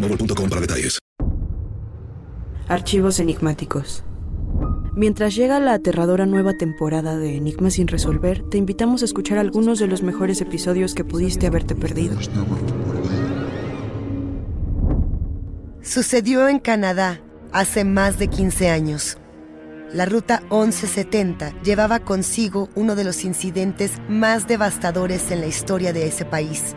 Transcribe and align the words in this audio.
boostmobile.com 0.00 0.48
para 0.48 0.60
detalles. 0.60 0.98
Archivos 2.68 3.18
enigmáticos. 3.18 4.04
Mientras 4.94 5.34
llega 5.36 5.60
la 5.60 5.74
aterradora 5.74 6.26
nueva 6.26 6.54
temporada 6.54 7.16
de 7.16 7.36
Enigmas 7.36 7.74
sin 7.74 7.86
resolver, 7.86 8.42
te 8.50 8.58
invitamos 8.58 9.02
a 9.02 9.04
escuchar 9.04 9.38
algunos 9.38 9.78
de 9.78 9.86
los 9.86 10.02
mejores 10.02 10.40
episodios 10.40 10.94
que 10.94 11.04
pudiste 11.04 11.46
haberte 11.46 11.74
perdido. 11.74 12.18
Sucedió 15.82 16.48
en 16.48 16.58
Canadá 16.58 17.22
hace 17.52 17.84
más 17.84 18.18
de 18.18 18.28
15 18.28 18.70
años. 18.70 19.18
La 19.92 20.04
ruta 20.04 20.40
1170 20.50 21.62
llevaba 21.62 22.00
consigo 22.00 22.68
uno 22.74 22.94
de 22.94 23.04
los 23.04 23.24
incidentes 23.24 23.92
más 24.08 24.46
devastadores 24.46 25.30
en 25.30 25.40
la 25.40 25.46
historia 25.46 25.92
de 25.92 26.06
ese 26.06 26.26
país. 26.26 26.74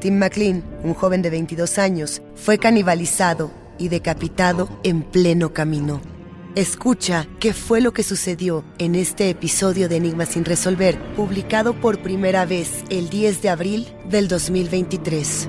Tim 0.00 0.18
McLean, 0.18 0.62
un 0.82 0.94
joven 0.94 1.22
de 1.22 1.30
22 1.30 1.78
años, 1.78 2.22
fue 2.34 2.58
canibalizado 2.58 3.50
y 3.78 3.88
decapitado 3.88 4.68
en 4.82 5.02
pleno 5.02 5.52
camino. 5.52 6.00
Escucha 6.54 7.28
qué 7.38 7.52
fue 7.52 7.80
lo 7.80 7.92
que 7.92 8.02
sucedió 8.02 8.64
en 8.78 8.94
este 8.94 9.30
episodio 9.30 9.88
de 9.88 9.96
Enigma 9.96 10.26
sin 10.26 10.44
resolver, 10.44 10.98
publicado 11.14 11.74
por 11.80 12.02
primera 12.02 12.46
vez 12.46 12.84
el 12.90 13.10
10 13.10 13.42
de 13.42 13.48
abril 13.48 13.86
del 14.08 14.28
2023. 14.28 15.48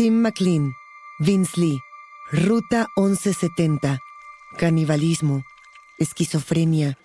Tim 0.00 0.22
McLean, 0.22 0.76
Vince 1.18 1.60
Lee, 1.60 1.82
Ruta 2.32 2.86
1170, 2.96 3.98
canibalismo, 4.56 5.44
esquizofrenia, 5.98 6.96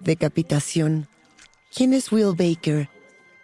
decapitación. 0.00 1.06
¿Quién 1.72 1.92
es 1.92 2.10
Will 2.10 2.34
Baker? 2.36 2.88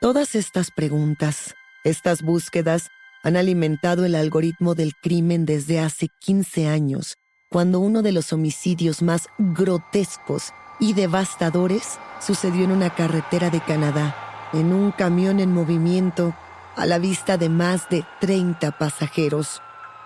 Todas 0.00 0.34
estas 0.34 0.72
preguntas, 0.72 1.54
estas 1.84 2.22
búsquedas, 2.22 2.88
han 3.22 3.36
alimentado 3.36 4.04
el 4.04 4.16
algoritmo 4.16 4.74
del 4.74 4.96
crimen 5.00 5.46
desde 5.46 5.78
hace 5.78 6.08
15 6.22 6.66
años, 6.66 7.14
cuando 7.48 7.78
uno 7.78 8.02
de 8.02 8.10
los 8.10 8.32
homicidios 8.32 9.02
más 9.02 9.28
grotescos 9.38 10.52
y 10.80 10.94
devastadores 10.94 12.00
sucedió 12.18 12.64
en 12.64 12.72
una 12.72 12.92
carretera 12.92 13.50
de 13.50 13.60
Canadá, 13.60 14.50
en 14.52 14.72
un 14.72 14.90
camión 14.90 15.38
en 15.38 15.52
movimiento 15.52 16.34
a 16.76 16.84
la 16.86 16.98
vista 16.98 17.38
de 17.38 17.48
más 17.48 17.88
de 17.88 18.04
30 18.20 18.72
pasajeros. 18.72 19.62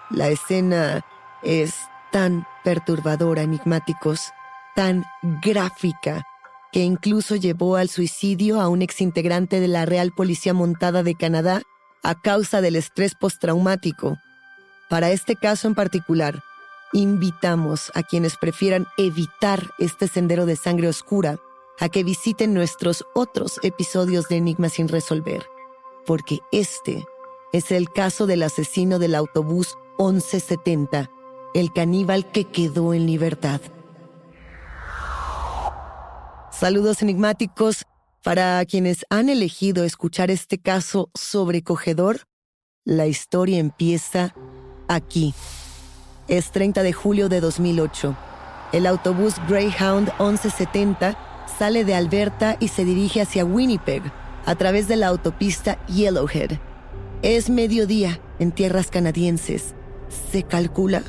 La 0.08 0.28
escena 0.28 1.04
es 1.42 1.75
tan 2.12 2.47
perturbadora, 2.64 3.42
enigmáticos, 3.42 4.31
tan 4.75 5.04
gráfica, 5.42 6.25
que 6.72 6.81
incluso 6.81 7.34
llevó 7.34 7.76
al 7.76 7.88
suicidio 7.88 8.60
a 8.60 8.69
un 8.69 8.82
exintegrante 8.82 9.60
de 9.60 9.69
la 9.69 9.84
Real 9.84 10.12
Policía 10.12 10.54
Montada 10.54 11.03
de 11.03 11.16
Canadá 11.16 11.62
a 12.03 12.20
causa 12.20 12.60
del 12.60 12.76
estrés 12.76 13.14
postraumático. 13.14 14.16
Para 14.88 15.10
este 15.10 15.37
caso 15.37 15.66
en 15.66 15.75
particular, 15.75 16.42
invitamos 16.92 17.91
a 17.94 18.02
quienes 18.02 18.37
prefieran 18.37 18.87
evitar 18.97 19.70
este 19.78 20.08
sendero 20.08 20.47
de 20.47 20.56
sangre 20.56 20.88
oscura 20.88 21.38
a 21.81 21.88
que 21.88 22.04
visiten 22.04 22.54
nuestros 22.54 23.04
otros 23.14 23.58
episodios 23.62 24.28
de 24.28 24.37
Enigmas 24.37 24.75
sin 24.75 24.88
resolver 24.88 25.44
porque 26.06 26.41
este 26.52 27.05
es 27.52 27.70
el 27.73 27.91
caso 27.91 28.26
del 28.26 28.43
asesino 28.43 28.99
del 28.99 29.14
autobús 29.14 29.76
1170, 29.99 31.11
el 31.55 31.73
caníbal 31.73 32.31
que 32.31 32.44
quedó 32.44 32.94
en 32.94 33.06
libertad. 33.06 33.61
Saludos 36.50 37.02
enigmáticos 37.02 37.87
para 38.23 38.64
quienes 38.67 39.06
han 39.08 39.29
elegido 39.29 39.85
escuchar 39.85 40.31
este 40.31 40.58
caso 40.58 41.11
sobrecogedor. 41.14 42.23
La 42.85 43.06
historia 43.06 43.58
empieza 43.58 44.35
aquí. 44.88 45.35
Es 46.29 46.53
30 46.53 46.82
de 46.82 46.93
julio 46.93 47.29
de 47.29 47.41
2008. 47.41 48.17
El 48.73 48.87
autobús 48.87 49.35
Greyhound 49.49 50.12
1170 50.19 51.17
sale 51.58 51.85
de 51.85 51.94
Alberta 51.94 52.56
y 52.61 52.69
se 52.69 52.85
dirige 52.85 53.20
hacia 53.20 53.44
Winnipeg, 53.44 54.03
a 54.46 54.54
través 54.54 54.88
de 54.88 54.96
la 54.96 55.08
autopista 55.08 55.84
Yellowhead. 55.87 56.58
Es 57.22 57.50
mediodía 57.50 58.20
en 58.38 58.52
tierras 58.52 58.90
canadienses. 58.90 59.75
Se 60.32 60.42
calcula 60.42 61.02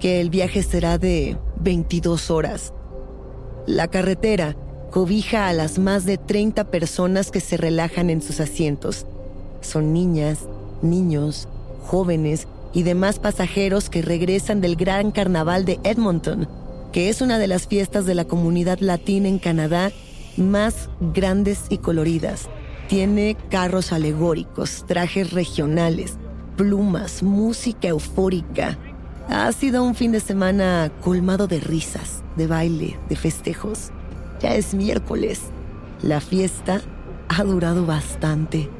que 0.00 0.20
el 0.20 0.30
viaje 0.30 0.62
será 0.62 0.98
de 0.98 1.36
22 1.60 2.30
horas. 2.30 2.72
La 3.66 3.88
carretera 3.88 4.56
cobija 4.90 5.48
a 5.48 5.52
las 5.52 5.78
más 5.78 6.06
de 6.06 6.16
30 6.16 6.70
personas 6.70 7.30
que 7.30 7.40
se 7.40 7.56
relajan 7.56 8.10
en 8.10 8.22
sus 8.22 8.40
asientos. 8.40 9.06
Son 9.60 9.92
niñas, 9.92 10.40
niños, 10.82 11.48
jóvenes 11.86 12.48
y 12.72 12.82
demás 12.82 13.18
pasajeros 13.18 13.90
que 13.90 14.02
regresan 14.02 14.60
del 14.60 14.76
Gran 14.76 15.10
Carnaval 15.10 15.64
de 15.64 15.80
Edmonton, 15.84 16.48
que 16.92 17.08
es 17.08 17.20
una 17.20 17.38
de 17.38 17.46
las 17.46 17.66
fiestas 17.66 18.06
de 18.06 18.14
la 18.14 18.24
comunidad 18.24 18.78
latina 18.80 19.28
en 19.28 19.38
Canadá 19.38 19.90
más 20.36 20.88
grandes 21.00 21.64
y 21.68 21.78
coloridas. 21.78 22.48
Tiene 22.88 23.36
carros 23.50 23.92
alegóricos, 23.92 24.86
trajes 24.86 25.32
regionales, 25.34 26.14
plumas, 26.56 27.22
música 27.22 27.88
eufórica. 27.88 28.78
Ha 29.28 29.52
sido 29.52 29.84
un 29.84 29.94
fin 29.94 30.10
de 30.10 30.20
semana 30.20 30.90
colmado 31.02 31.46
de 31.46 31.60
risas, 31.60 32.22
de 32.36 32.46
baile, 32.46 32.98
de 33.10 33.16
festejos. 33.16 33.90
Ya 34.40 34.54
es 34.54 34.72
miércoles. 34.72 35.42
La 36.00 36.22
fiesta 36.22 36.80
ha 37.28 37.44
durado 37.44 37.84
bastante. 37.84 38.70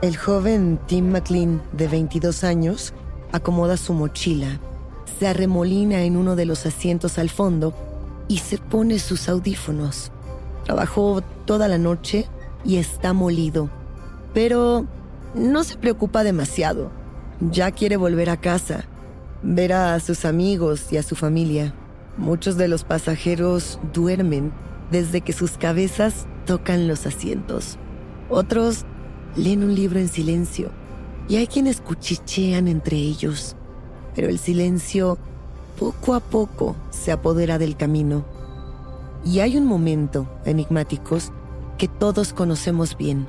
El 0.00 0.16
joven 0.16 0.78
Tim 0.86 1.10
McLean, 1.10 1.60
de 1.72 1.88
22 1.88 2.44
años, 2.44 2.94
acomoda 3.32 3.76
su 3.78 3.94
mochila, 3.94 4.60
se 5.18 5.26
arremolina 5.26 6.04
en 6.04 6.16
uno 6.16 6.36
de 6.36 6.46
los 6.46 6.66
asientos 6.66 7.18
al 7.18 7.30
fondo 7.30 7.74
y 8.28 8.38
se 8.38 8.58
pone 8.58 9.00
sus 9.00 9.28
audífonos. 9.28 10.12
Trabajó 10.64 11.20
toda 11.46 11.66
la 11.66 11.76
noche 11.76 12.28
y 12.64 12.76
está 12.76 13.12
molido, 13.12 13.70
pero 14.34 14.86
no 15.34 15.64
se 15.64 15.76
preocupa 15.76 16.24
demasiado. 16.24 16.90
Ya 17.40 17.70
quiere 17.70 17.96
volver 17.96 18.30
a 18.30 18.36
casa, 18.36 18.84
ver 19.42 19.72
a 19.72 19.98
sus 20.00 20.24
amigos 20.24 20.92
y 20.92 20.96
a 20.96 21.02
su 21.02 21.16
familia. 21.16 21.74
Muchos 22.16 22.56
de 22.56 22.68
los 22.68 22.84
pasajeros 22.84 23.78
duermen 23.92 24.52
desde 24.90 25.20
que 25.20 25.32
sus 25.32 25.52
cabezas 25.52 26.26
tocan 26.46 26.88
los 26.88 27.06
asientos. 27.06 27.78
Otros 28.28 28.84
leen 29.36 29.64
un 29.64 29.74
libro 29.74 29.98
en 29.98 30.08
silencio 30.08 30.70
y 31.28 31.36
hay 31.36 31.46
quienes 31.46 31.80
cuchichean 31.80 32.68
entre 32.68 32.96
ellos. 32.96 33.56
Pero 34.14 34.28
el 34.28 34.38
silencio 34.38 35.16
poco 35.78 36.14
a 36.14 36.20
poco 36.20 36.76
se 36.90 37.12
apodera 37.12 37.58
del 37.58 37.76
camino. 37.76 38.24
Y 39.24 39.40
hay 39.40 39.56
un 39.56 39.64
momento, 39.64 40.28
enigmáticos, 40.44 41.32
que 41.80 41.88
todos 41.88 42.34
conocemos 42.34 42.94
bien, 42.98 43.26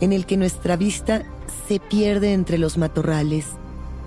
en 0.00 0.12
el 0.12 0.26
que 0.26 0.36
nuestra 0.36 0.76
vista 0.76 1.22
se 1.68 1.78
pierde 1.78 2.32
entre 2.32 2.58
los 2.58 2.78
matorrales, 2.78 3.46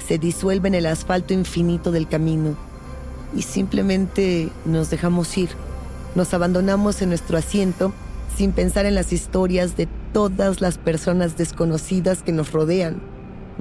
se 0.06 0.18
disuelve 0.18 0.68
en 0.68 0.76
el 0.76 0.86
asfalto 0.86 1.34
infinito 1.34 1.94
del 1.94 2.06
camino 2.06 2.58
y 3.34 3.44
simplemente 3.44 4.50
nos 4.66 4.90
dejamos 4.90 5.38
ir. 5.38 5.48
Nos 6.14 6.34
abandonamos 6.34 7.02
en 7.02 7.08
nuestro 7.08 7.38
asiento 7.38 7.94
sin 8.36 8.52
pensar 8.52 8.86
en 8.86 8.96
las 8.96 9.14
historias 9.14 9.78
de 9.78 9.88
todas 10.12 10.60
las 10.60 10.78
personas 10.78 11.38
desconocidas 11.38 12.22
que 12.22 12.34
nos 12.34 12.52
rodean. 12.52 13.02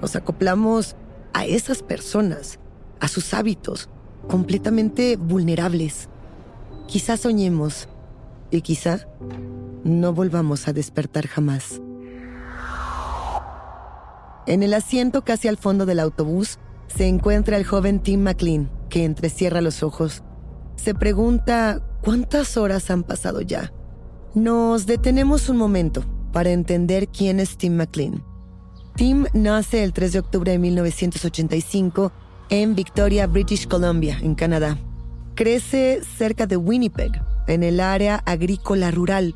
Nos 0.03 0.17
acoplamos 0.17 0.97
a 1.32 1.47
esas 1.47 1.85
personas, 1.85 2.59
a 2.99 3.06
sus 3.06 3.35
hábitos, 3.35 3.88
completamente 4.26 5.17
vulnerables. 5.17 6.09
Quizá 6.88 7.17
soñemos 7.17 7.88
y 8.50 8.62
quizá 8.62 9.06
no 9.84 10.12
volvamos 10.12 10.69
a 10.69 10.72
despertar 10.72 11.26
jamás. 11.26 11.80
En 14.46 14.62
el 14.62 14.72
asiento 14.72 15.22
casi 15.22 15.48
al 15.48 15.58
fondo 15.58 15.84
del 15.84 16.00
autobús 16.00 16.58
se 16.86 17.06
encuentra 17.06 17.56
el 17.56 17.64
joven 17.64 18.00
Tim 18.00 18.22
McLean, 18.22 18.70
que 18.88 19.04
entrecierra 19.04 19.60
los 19.60 19.82
ojos. 19.82 20.22
Se 20.76 20.94
pregunta 20.94 21.82
cuántas 22.02 22.56
horas 22.56 22.90
han 22.90 23.02
pasado 23.02 23.42
ya. 23.42 23.72
Nos 24.34 24.86
detenemos 24.86 25.48
un 25.48 25.58
momento 25.58 26.04
para 26.32 26.50
entender 26.50 27.08
quién 27.08 27.40
es 27.40 27.58
Tim 27.58 27.75
McLean. 27.76 28.25
Tim 28.96 29.26
nace 29.32 29.84
el 29.84 29.92
3 29.92 30.12
de 30.14 30.19
octubre 30.19 30.52
de 30.52 30.58
1985 30.58 32.12
en 32.50 32.75
Victoria, 32.75 33.26
British 33.26 33.69
Columbia, 33.69 34.19
en 34.22 34.34
Canadá. 34.34 34.78
Crece 35.34 36.00
cerca 36.16 36.46
de 36.46 36.56
Winnipeg, 36.56 37.12
en 37.46 37.62
el 37.62 37.80
área 37.80 38.16
agrícola 38.26 38.90
rural. 38.90 39.34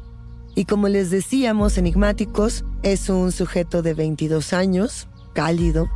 Y 0.54 0.66
como 0.66 0.88
les 0.88 1.10
decíamos, 1.10 1.78
enigmáticos, 1.78 2.64
es 2.82 3.08
un 3.08 3.32
sujeto 3.32 3.82
de 3.82 3.94
22 3.94 4.52
años, 4.52 5.08
cálido, 5.32 5.90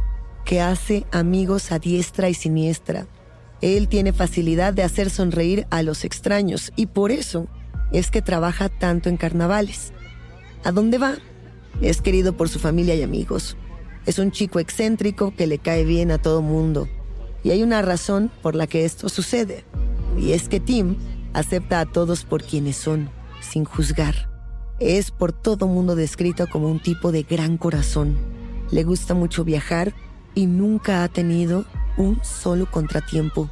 que 0.45 0.61
hace 0.61 1.05
amigos 1.13 1.73
a 1.73 1.79
diestra 1.79 2.31
y 2.31 2.35
siniestra. 2.35 3.07
Él 3.61 3.89
tiene 3.89 4.13
facilidad 4.13 4.73
de 4.73 4.83
hacer 4.83 5.11
sonreír 5.11 5.67
a 5.71 5.83
los 5.83 6.05
extraños 6.05 6.73
y 6.77 6.87
por 6.87 7.11
eso 7.11 7.49
es 7.93 8.11
que 8.11 8.23
trabaja 8.23 8.69
tanto 8.69 9.09
en 9.09 9.17
carnavales. 9.17 9.93
¿A 10.65 10.73
dónde 10.73 10.99
va? 10.99 11.17
Es 11.83 12.01
querido 12.01 12.37
por 12.37 12.49
su 12.49 12.59
familia 12.59 12.95
y 12.95 13.03
amigos. 13.03 13.57
Es 14.07 14.19
un 14.19 14.31
chico 14.31 14.59
excéntrico 14.59 15.35
que 15.35 15.47
le 15.47 15.59
cae 15.59 15.85
bien 15.85 16.11
a 16.11 16.19
todo 16.19 16.41
mundo. 16.41 16.89
Y 17.43 17.51
hay 17.51 17.63
una 17.63 17.83
razón 17.83 18.31
por 18.43 18.55
la 18.55 18.67
que 18.67 18.85
esto 18.85 19.09
sucede. 19.09 19.65
Y 20.19 20.33
es 20.33 20.49
que 20.49 20.61
Tim 20.61 20.97
acepta 21.33 21.81
a 21.81 21.87
todos 21.87 22.25
por 22.25 22.43
quienes 22.43 22.77
son, 22.77 23.11
sin 23.41 23.65
juzgar. 23.65 24.36
Es 24.79 25.11
por 25.11 25.33
todo 25.33 25.67
mundo 25.67 25.97
descrito 25.97 26.47
como 26.49 26.71
un 26.71 26.81
tipo 26.81 27.11
de 27.11 27.23
gran 27.23 27.57
corazón. 27.57 28.15
Le 28.71 28.85
gusta 28.85 29.15
mucho 29.15 29.43
viajar 29.43 29.95
y 30.35 30.45
nunca 30.47 31.03
ha 31.03 31.09
tenido 31.09 31.65
un 31.97 32.21
solo 32.23 32.71
contratiempo. 32.71 33.49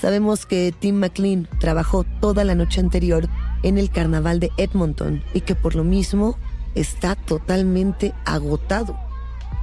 Sabemos 0.00 0.46
que 0.46 0.72
Tim 0.78 0.96
McLean 0.96 1.48
trabajó 1.58 2.04
toda 2.20 2.44
la 2.44 2.54
noche 2.54 2.80
anterior 2.80 3.28
en 3.64 3.78
el 3.78 3.90
carnaval 3.90 4.38
de 4.38 4.52
Edmonton 4.56 5.24
y 5.32 5.40
que 5.40 5.56
por 5.56 5.74
lo 5.74 5.82
mismo 5.82 6.38
está 6.76 7.16
totalmente 7.16 8.12
agotado. 8.24 8.96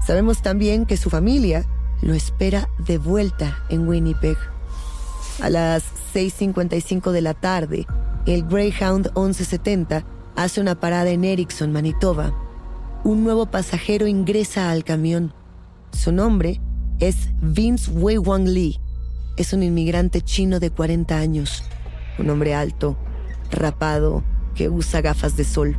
Sabemos 0.05 0.41
también 0.41 0.85
que 0.85 0.97
su 0.97 1.09
familia 1.09 1.65
lo 2.01 2.13
espera 2.13 2.67
de 2.85 2.97
vuelta 2.97 3.63
en 3.69 3.87
Winnipeg. 3.87 4.37
A 5.41 5.49
las 5.49 5.83
6.55 6.13 7.11
de 7.11 7.21
la 7.21 7.33
tarde, 7.33 7.87
el 8.25 8.43
Greyhound 8.43 9.11
1170 9.15 10.03
hace 10.35 10.61
una 10.61 10.79
parada 10.79 11.09
en 11.09 11.23
Erickson, 11.23 11.71
Manitoba. 11.71 12.33
Un 13.03 13.23
nuevo 13.23 13.45
pasajero 13.47 14.07
ingresa 14.07 14.71
al 14.71 14.83
camión. 14.83 15.33
Su 15.91 16.11
nombre 16.11 16.61
es 16.99 17.29
Vince 17.41 17.91
Wei 17.91 18.17
Wang 18.17 18.47
Lee. 18.47 18.79
Es 19.37 19.53
un 19.53 19.63
inmigrante 19.63 20.21
chino 20.21 20.59
de 20.59 20.69
40 20.69 21.17
años, 21.17 21.63
un 22.19 22.29
hombre 22.29 22.53
alto, 22.53 22.97
rapado, 23.49 24.23
que 24.55 24.69
usa 24.69 25.01
gafas 25.01 25.35
de 25.37 25.43
sol. 25.43 25.77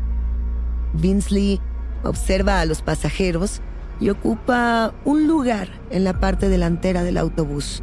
Vince 0.95 1.35
Lee 1.35 1.61
observa 2.03 2.61
a 2.61 2.65
los 2.65 2.83
pasajeros 2.83 3.61
y 4.01 4.11
ocupa 4.11 4.95
un 5.05 5.29
lugar 5.29 5.69
en 5.91 6.05
la 6.05 6.19
parte 6.19 6.49
delantera 6.49 7.05
del 7.05 7.19
autobús. 7.19 7.83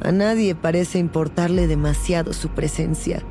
A 0.00 0.12
nadie 0.12 0.54
parece 0.54 0.98
importarle 0.98 1.66
demasiado 1.66 2.32
su 2.32 2.48
presencia. 2.50 3.22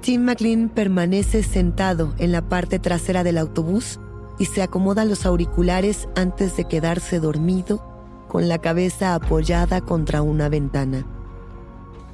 Tim 0.00 0.22
McLean 0.24 0.68
permanece 0.68 1.42
sentado 1.42 2.14
en 2.18 2.32
la 2.32 2.42
parte 2.42 2.78
trasera 2.78 3.24
del 3.24 3.38
autobús 3.38 3.98
y 4.38 4.46
se 4.46 4.62
acomoda 4.62 5.04
los 5.04 5.26
auriculares 5.26 6.08
antes 6.14 6.56
de 6.56 6.64
quedarse 6.64 7.18
dormido 7.18 7.82
con 8.28 8.48
la 8.48 8.58
cabeza 8.58 9.14
apoyada 9.14 9.80
contra 9.80 10.22
una 10.22 10.48
ventana. 10.48 11.04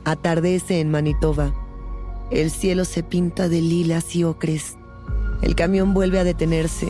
Atardece 0.04 0.80
en 0.80 0.90
Manitoba. 0.90 1.52
El 2.30 2.50
cielo 2.50 2.84
se 2.84 3.02
pinta 3.02 3.48
de 3.48 3.60
lilas 3.60 4.16
y 4.16 4.24
ocres. 4.24 4.76
El 5.42 5.54
camión 5.54 5.92
vuelve 5.92 6.18
a 6.18 6.24
detenerse. 6.24 6.88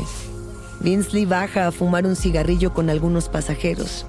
Vinsley 0.80 1.24
baja 1.24 1.66
a 1.66 1.72
fumar 1.72 2.06
un 2.06 2.14
cigarrillo 2.14 2.72
con 2.72 2.88
algunos 2.90 3.28
pasajeros. 3.28 4.06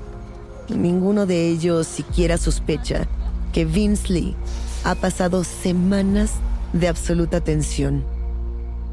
Ninguno 0.69 1.25
de 1.25 1.47
ellos 1.47 1.87
siquiera 1.87 2.37
sospecha 2.37 3.07
que 3.53 3.65
Vinsley 3.65 4.35
ha 4.83 4.95
pasado 4.95 5.43
semanas 5.43 6.33
de 6.75 6.89
absoluta 6.89 7.41
tensión. 7.41 8.03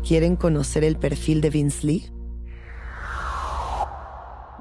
¿Quieren 0.06 0.36
conocer 0.36 0.84
el 0.84 0.96
perfil 0.96 1.40
de 1.40 1.50
Vinsley? 1.50 2.10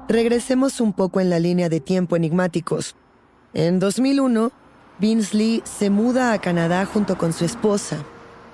Regresemos 0.08 0.80
un 0.80 0.92
poco 0.92 1.20
en 1.20 1.30
la 1.30 1.38
línea 1.38 1.68
de 1.68 1.80
tiempo 1.80 2.16
enigmáticos. 2.16 2.96
En 3.54 3.78
2001, 3.78 4.50
Vince 4.98 5.36
Lee 5.36 5.62
se 5.64 5.88
muda 5.88 6.32
a 6.32 6.40
Canadá 6.40 6.84
junto 6.84 7.16
con 7.16 7.32
su 7.32 7.44
esposa. 7.44 8.04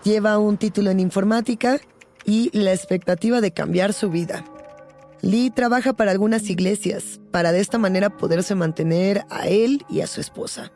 Lleva 0.04 0.38
un 0.38 0.58
título 0.58 0.90
en 0.90 1.00
informática 1.00 1.80
y 2.24 2.50
la 2.56 2.72
expectativa 2.72 3.40
de 3.40 3.52
cambiar 3.52 3.94
su 3.94 4.10
vida. 4.10 4.44
Lee 5.22 5.50
trabaja 5.50 5.94
para 5.94 6.10
algunas 6.10 6.48
iglesias 6.50 7.20
para 7.32 7.52
de 7.52 7.60
esta 7.60 7.78
manera 7.78 8.10
poderse 8.10 8.54
mantener 8.54 9.24
a 9.30 9.48
él 9.48 9.84
y 9.88 10.02
a 10.02 10.06
su 10.06 10.20
esposa. 10.20 10.72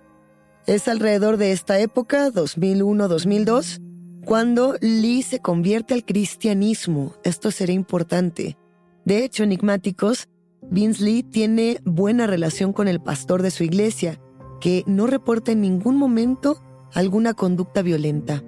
Es 0.66 0.86
alrededor 0.86 1.38
de 1.38 1.50
esta 1.50 1.80
época, 1.80 2.30
2001-2002, 2.30 3.80
cuando 4.24 4.76
Lee 4.80 5.22
se 5.22 5.40
convierte 5.40 5.92
al 5.92 6.04
cristianismo. 6.04 7.14
Esto 7.24 7.50
será 7.50 7.72
importante. 7.72 8.56
De 9.04 9.24
hecho, 9.24 9.42
enigmáticos, 9.42 10.28
Vince 10.70 11.02
Lee 11.02 11.24
tiene 11.24 11.80
buena 11.84 12.28
relación 12.28 12.72
con 12.72 12.86
el 12.86 13.00
pastor 13.00 13.42
de 13.42 13.50
su 13.50 13.64
iglesia, 13.64 14.20
que 14.60 14.84
no 14.86 15.08
reporta 15.08 15.50
en 15.50 15.62
ningún 15.62 15.96
momento 15.96 16.62
alguna 16.94 17.34
conducta 17.34 17.82
violenta. 17.82 18.44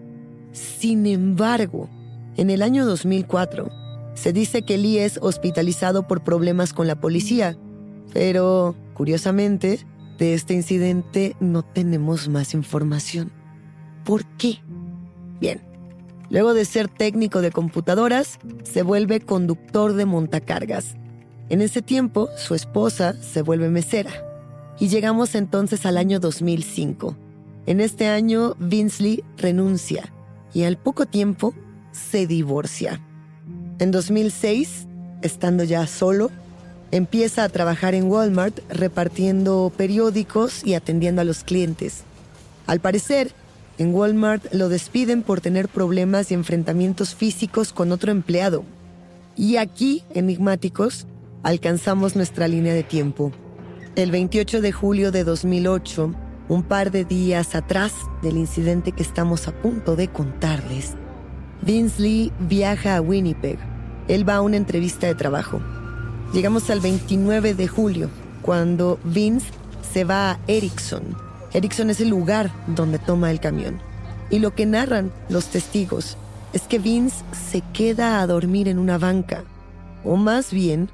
Sin 0.52 1.06
embargo, 1.06 1.90
en 2.37 2.50
el 2.50 2.62
año 2.62 2.87
2004, 2.87 3.68
Se 4.14 4.33
dice 4.33 4.62
que 4.62 4.78
Lee 4.78 4.99
es 4.99 5.18
hospitalizado 5.21 6.06
por 6.06 6.23
problemas 6.23 6.73
con 6.73 6.87
la 6.87 6.94
policía, 6.94 7.59
pero, 8.12 8.76
curiosamente, 8.94 9.80
de 10.18 10.35
este 10.35 10.54
incidente 10.54 11.37
no 11.40 11.62
tenemos 11.62 12.28
más 12.28 12.54
información. 12.54 13.33
¿Por 14.04 14.25
qué? 14.37 14.59
Bien, 15.40 15.61
luego 16.30 16.54
de 16.54 16.64
ser 16.64 16.88
técnico 16.88 17.40
de 17.40 17.50
computadoras, 17.50 18.38
se 18.62 18.83
vuelve 18.83 19.21
conductor 19.21 19.94
de 19.94 20.04
montacargas. 20.04 20.94
En 21.49 21.61
ese 21.61 21.83
tiempo, 21.83 22.28
su 22.37 22.54
esposa 22.54 23.14
se 23.23 23.42
vuelve 23.42 23.68
mesera. 23.68 24.11
Y 24.78 24.88
llegamos 24.88 25.35
entonces 25.35 25.87
al 25.87 25.99
año 25.99 26.21
2005. 26.21 27.16
En 27.66 27.80
este 27.80 28.09
año, 28.09 28.56
Vince 28.59 29.02
Lee 29.02 29.25
renuncia 29.37 30.12
y 30.52 30.64
al 30.64 30.76
poco 30.76 31.06
tiempo 31.06 31.54
se 31.92 32.26
divorcia. 32.26 33.00
En 33.78 33.90
2006, 33.90 34.87
estando 35.23 35.64
ya 35.64 35.87
solo, 35.87 36.30
empieza 36.94 37.42
a 37.42 37.48
trabajar 37.48 37.92
en 37.96 38.04
Walmart 38.04 38.60
repartiendo 38.68 39.72
periódicos 39.76 40.64
y 40.64 40.74
atendiendo 40.74 41.22
a 41.22 41.24
los 41.24 41.42
clientes. 41.42 42.04
Al 42.68 42.78
parecer, 42.78 43.32
en 43.78 43.92
Walmart 43.92 44.54
lo 44.54 44.68
despiden 44.68 45.22
por 45.22 45.40
tener 45.40 45.68
problemas 45.68 46.30
y 46.30 46.34
enfrentamientos 46.34 47.16
físicos 47.16 47.72
con 47.72 47.90
otro 47.90 48.12
empleado. 48.12 48.62
Y 49.36 49.56
aquí, 49.56 50.04
enigmáticos, 50.14 51.08
alcanzamos 51.42 52.14
nuestra 52.14 52.46
línea 52.46 52.74
de 52.74 52.84
tiempo. 52.84 53.32
El 53.96 54.12
28 54.12 54.60
de 54.60 54.70
julio 54.70 55.10
de 55.10 55.24
2008, 55.24 56.14
un 56.48 56.62
par 56.62 56.92
de 56.92 57.04
días 57.04 57.56
atrás 57.56 57.92
del 58.22 58.36
incidente 58.36 58.92
que 58.92 59.02
estamos 59.02 59.48
a 59.48 59.52
punto 59.52 59.96
de 59.96 60.06
contarles, 60.06 60.92
Vince 61.60 62.00
Lee 62.00 62.32
viaja 62.38 62.94
a 62.94 63.00
Winnipeg. 63.00 63.58
Él 64.06 64.28
va 64.28 64.36
a 64.36 64.42
una 64.42 64.56
entrevista 64.56 65.08
de 65.08 65.16
trabajo. 65.16 65.60
Llegamos 66.34 66.68
al 66.68 66.80
29 66.80 67.54
de 67.54 67.68
julio, 67.68 68.10
cuando 68.42 68.98
Vince 69.04 69.46
se 69.92 70.02
va 70.02 70.32
a 70.32 70.40
Erickson. 70.48 71.16
Erickson 71.52 71.90
es 71.90 72.00
el 72.00 72.08
lugar 72.08 72.50
donde 72.66 72.98
toma 72.98 73.30
el 73.30 73.38
camión. 73.38 73.80
Y 74.30 74.40
lo 74.40 74.52
que 74.52 74.66
narran 74.66 75.12
los 75.28 75.46
testigos 75.46 76.16
es 76.52 76.62
que 76.62 76.80
Vince 76.80 77.24
se 77.52 77.60
queda 77.72 78.20
a 78.20 78.26
dormir 78.26 78.66
en 78.66 78.80
una 78.80 78.98
banca, 78.98 79.44
o 80.02 80.16
más 80.16 80.52
bien 80.52 80.90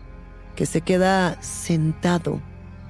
que 0.56 0.66
se 0.66 0.82
queda 0.82 1.40
sentado, 1.40 2.42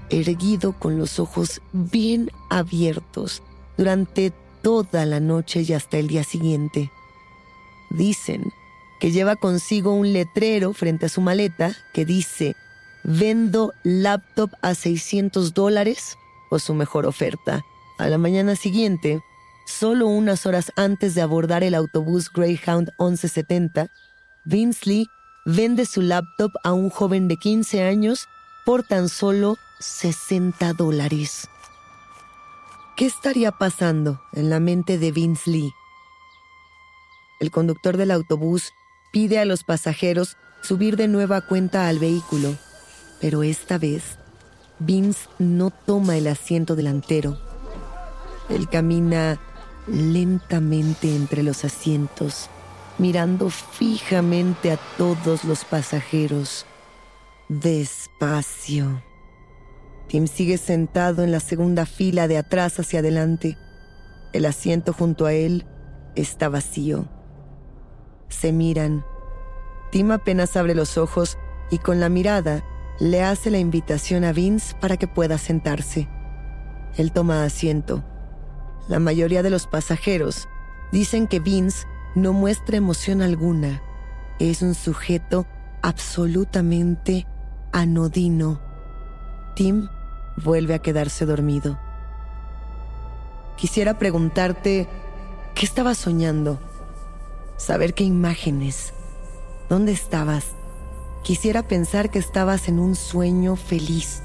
erguido 0.09 0.73
con 0.73 0.99
los 0.99 1.21
ojos 1.21 1.63
bien 1.73 2.33
abiertos 2.49 3.45
durante 3.79 4.33
toda 4.61 5.07
la 5.07 5.21
noche 5.21 5.63
y 5.63 5.73
hasta 5.73 5.99
el 5.99 6.09
día 6.09 6.25
siguiente. 6.25 6.91
Dicen 7.91 8.53
que 9.01 9.11
lleva 9.11 9.35
consigo 9.35 9.95
un 9.95 10.13
letrero 10.13 10.73
frente 10.75 11.07
a 11.07 11.09
su 11.09 11.23
maleta 11.23 11.75
que 11.93 12.05
dice, 12.05 12.55
vendo 13.03 13.73
laptop 13.83 14.51
a 14.61 14.75
600 14.75 15.55
dólares 15.55 16.17
o 16.51 16.59
su 16.59 16.75
mejor 16.75 17.07
oferta. 17.07 17.65
A 17.99 18.09
la 18.09 18.19
mañana 18.19 18.57
siguiente, 18.57 19.23
solo 19.67 20.07
unas 20.07 20.45
horas 20.45 20.71
antes 20.77 21.15
de 21.15 21.23
abordar 21.23 21.65
el 21.65 21.75
autobús 21.75 22.31
Greyhound 22.31 22.91
1170, 22.99 23.89
Vince 24.45 24.89
Lee 24.89 25.07
vende 25.47 25.87
su 25.87 26.03
laptop 26.03 26.53
a 26.63 26.73
un 26.73 26.91
joven 26.91 27.27
de 27.27 27.37
15 27.39 27.83
años 27.83 28.29
por 28.67 28.83
tan 28.83 29.09
solo 29.09 29.57
60 29.81 30.75
dólares. 30.75 31.49
¿Qué 32.97 33.07
estaría 33.07 33.51
pasando 33.51 34.21
en 34.35 34.51
la 34.51 34.61
mente 34.61 34.99
de 34.99 35.11
Vince 35.11 35.51
Lee? 35.51 35.73
El 37.41 37.51
conductor 37.51 37.97
del 37.97 38.11
autobús 38.11 38.75
pide 39.11 39.39
a 39.39 39.45
los 39.45 39.65
pasajeros 39.65 40.37
subir 40.63 40.97
de 40.97 41.09
nueva 41.09 41.41
cuenta 41.41 41.89
al 41.89 41.99
vehículo, 41.99 42.55
pero 43.21 43.43
esta 43.43 43.79
vez 43.79 44.19
Vince 44.79 45.29
no 45.39 45.71
toma 45.71 46.17
el 46.17 46.27
asiento 46.27 46.77
delantero. 46.77 47.39
Él 48.49 48.69
camina 48.69 49.39
lentamente 49.87 51.15
entre 51.15 51.43
los 51.43 51.65
asientos, 51.65 52.49
mirando 52.99 53.51
fijamente 53.51 54.73
a 54.73 54.79
todos 54.97 55.45
los 55.45 55.65
pasajeros. 55.65 56.67
Despacio. 57.49 59.03
Tim 60.09 60.27
sigue 60.27 60.59
sentado 60.59 61.23
en 61.23 61.31
la 61.31 61.41
segunda 61.41 61.87
fila 61.87 62.27
de 62.27 62.39
atrás 62.39 62.81
hacia 62.81 63.01
adelante. 63.01 63.57
El 64.33 64.47
asiento 64.47 64.93
junto 64.93 65.27
a 65.27 65.33
él 65.33 65.67
está 66.17 66.49
vacío. 66.49 67.09
Se 68.31 68.53
miran. 68.53 69.05
Tim 69.91 70.11
apenas 70.13 70.57
abre 70.57 70.75
los 70.75 70.97
ojos 70.97 71.37
y 71.71 71.79
con 71.79 72.01
la 72.01 72.09
mirada 72.09 72.65
le 72.99 73.23
hace 73.23 73.51
la 73.51 73.59
invitación 73.59 74.25
a 74.25 74.33
Vince 74.33 74.75
para 74.81 74.97
que 74.97 75.07
pueda 75.07 75.37
sentarse. 75.37 76.09
Él 76.97 77.13
toma 77.13 77.45
asiento. 77.45 78.05
La 78.89 78.99
mayoría 78.99 79.43
de 79.43 79.51
los 79.51 79.67
pasajeros 79.67 80.49
dicen 80.93 81.27
que 81.27 81.41
Vince 81.41 81.87
no 82.15 82.33
muestra 82.33 82.77
emoción 82.77 83.23
alguna. 83.23 83.83
Es 84.39 84.63
un 84.63 84.75
sujeto 84.75 85.47
absolutamente 85.83 87.27
anodino. 87.73 88.61
Tim 89.55 89.89
vuelve 90.37 90.75
a 90.75 90.81
quedarse 90.81 91.27
dormido. 91.27 91.79
Quisiera 93.57 93.99
preguntarte, 93.99 94.89
¿qué 95.55 95.67
estabas 95.67 95.99
soñando? 95.99 96.61
Saber 97.61 97.93
qué 97.93 98.05
imágenes. 98.05 98.95
¿Dónde 99.69 99.93
estabas? 99.93 100.47
Quisiera 101.23 101.63
pensar 101.69 102.11
que 102.11 102.19
estabas 102.19 102.69
en 102.69 102.79
un 102.79 102.97
sueño 102.97 103.55
feliz, 103.55 104.23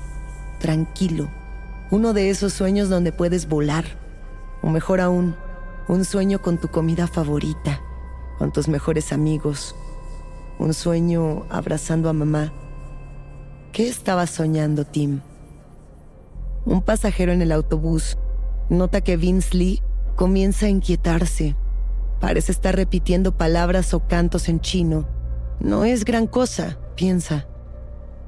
tranquilo. 0.61 1.27
Uno 1.91 2.13
de 2.13 2.29
esos 2.29 2.53
sueños 2.53 2.87
donde 2.87 3.11
puedes 3.11 3.49
volar. 3.49 3.83
O 4.63 4.69
mejor 4.69 5.01
aún, 5.01 5.35
un 5.89 6.05
sueño 6.05 6.41
con 6.41 6.57
tu 6.59 6.69
comida 6.69 7.07
favorita, 7.07 7.81
con 8.37 8.53
tus 8.53 8.69
mejores 8.69 9.11
amigos. 9.11 9.75
Un 10.57 10.73
sueño 10.73 11.45
abrazando 11.49 12.07
a 12.07 12.13
mamá. 12.13 12.53
¿Qué 13.73 13.89
estabas 13.89 14.29
soñando, 14.29 14.85
Tim? 14.85 15.19
Un 16.63 16.81
pasajero 16.81 17.33
en 17.33 17.41
el 17.41 17.51
autobús 17.51 18.17
nota 18.69 19.01
que 19.01 19.17
Vince 19.17 19.57
Lee 19.57 19.81
comienza 20.15 20.67
a 20.67 20.69
inquietarse. 20.69 21.57
Parece 22.25 22.51
estar 22.51 22.75
repitiendo 22.75 23.37
palabras 23.37 23.93
o 23.93 23.99
cantos 23.99 24.49
en 24.49 24.59
chino. 24.59 25.07
No 25.59 25.85
es 25.85 26.05
gran 26.05 26.25
cosa, 26.25 26.79
piensa. 26.95 27.45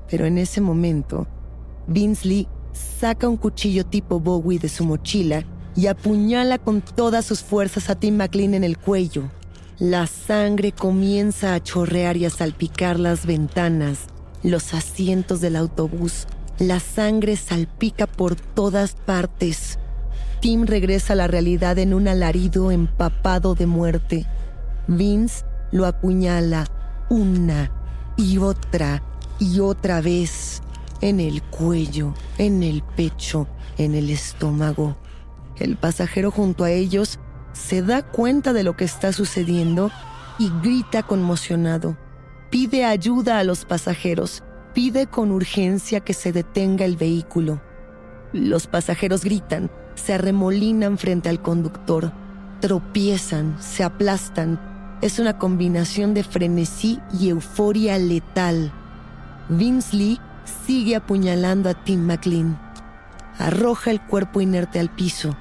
Pero 0.07 0.27
en 0.27 0.37
ese 0.37 0.61
momento, 0.61 1.25
Vince 1.87 2.27
Lee 2.27 2.47
saca 2.73 3.27
un 3.27 3.37
cuchillo 3.37 3.87
tipo 3.87 4.19
Bowie 4.19 4.59
de 4.59 4.69
su 4.69 4.85
mochila 4.85 5.45
y 5.75 5.87
apuñala 5.87 6.59
con 6.59 6.81
todas 6.81 7.25
sus 7.25 7.41
fuerzas 7.41 7.89
a 7.89 7.95
Tim 7.95 8.17
McLean 8.17 8.53
en 8.53 8.63
el 8.63 8.77
cuello. 8.77 9.31
La 9.79 10.05
sangre 10.05 10.73
comienza 10.73 11.55
a 11.55 11.63
chorrear 11.63 12.17
y 12.17 12.25
a 12.25 12.29
salpicar 12.29 12.99
las 12.99 13.25
ventanas, 13.25 14.01
los 14.43 14.75
asientos 14.75 15.41
del 15.41 15.55
autobús, 15.55 16.27
la 16.59 16.79
sangre 16.79 17.35
salpica 17.35 18.05
por 18.05 18.35
todas 18.35 18.93
partes. 18.93 19.79
Tim 20.39 20.65
regresa 20.65 21.13
a 21.13 21.15
la 21.15 21.27
realidad 21.27 21.77
en 21.79 21.94
un 21.94 22.08
alarido 22.08 22.72
empapado 22.72 23.56
de 23.56 23.65
muerte. 23.65 24.25
Vince 24.88 25.46
lo 25.72 25.86
apuñala 25.86 26.67
una 27.10 27.72
y 28.15 28.38
otra 28.38 29.03
y 29.39 29.60
otra 29.60 30.01
vez 30.01 30.62
en 31.01 31.20
el 31.20 31.41
cuello, 31.44 32.13
en 32.38 32.63
el 32.63 32.84
pecho, 32.96 33.48
en 33.77 33.96
el 33.96 34.10
estómago. 34.10 34.98
El 35.58 35.77
pasajero 35.77 36.32
junto 36.32 36.63
a 36.63 36.72
ellos 36.72 37.20
se 37.53 37.82
da 37.82 38.03
cuenta 38.03 38.53
de 38.53 38.63
lo 38.63 38.75
que 38.77 38.86
está 38.86 39.13
sucediendo 39.13 39.91
y 40.39 40.51
grita 40.62 41.03
conmocionado. 41.03 41.98
Pide 42.50 42.86
ayuda 42.86 43.39
a 43.39 43.44
los 43.44 43.65
pasajeros 43.65 44.44
pide 44.77 45.08
con 45.08 45.32
urgencia 45.32 46.01
que 46.01 46.13
se 46.13 46.32
detenga 46.32 46.86
el 46.86 46.98
vehículo. 46.98 47.60
Los 48.32 48.67
pasajeros 48.67 49.24
gritan, 49.24 49.72
se 49.97 50.13
arremolinan 50.13 50.97
frente 50.97 51.27
al 51.27 51.41
conductor, 51.41 52.13
tropiezan, 52.61 53.57
se 53.59 53.83
aplastan. 53.83 54.59
Es 55.01 55.19
una 55.19 55.37
combinación 55.37 56.13
de 56.13 56.23
frenesí 56.23 56.99
y 57.19 57.29
euforia 57.29 57.97
letal. 57.97 58.71
Vince 59.49 59.95
Lee 59.95 60.19
sigue 60.65 60.95
apuñalando 60.95 61.69
a 61.69 61.73
Tim 61.73 62.05
McLean. 62.05 62.57
Arroja 63.37 63.91
el 63.91 64.01
cuerpo 64.01 64.39
inerte 64.39 64.79
al 64.79 64.89
piso 64.89 65.35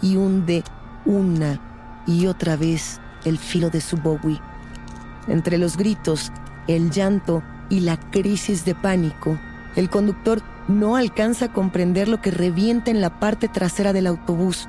y 0.00 0.16
hunde 0.16 0.62
una 1.04 1.60
y 2.06 2.26
otra 2.26 2.56
vez 2.56 3.00
el 3.24 3.38
filo 3.38 3.70
de 3.70 3.80
su 3.80 3.96
Bowie. 3.96 4.40
Entre 5.26 5.58
los 5.58 5.76
gritos, 5.76 6.30
el 6.68 6.90
llanto 6.90 7.42
y 7.68 7.80
la 7.80 7.98
crisis 8.10 8.64
de 8.64 8.74
pánico, 8.74 9.38
el 9.74 9.90
conductor 9.90 10.40
no 10.68 10.96
alcanza 10.96 11.46
a 11.46 11.52
comprender 11.52 12.08
lo 12.08 12.20
que 12.20 12.30
revienta 12.30 12.90
en 12.90 13.00
la 13.00 13.20
parte 13.20 13.48
trasera 13.48 13.92
del 13.92 14.06
autobús, 14.06 14.68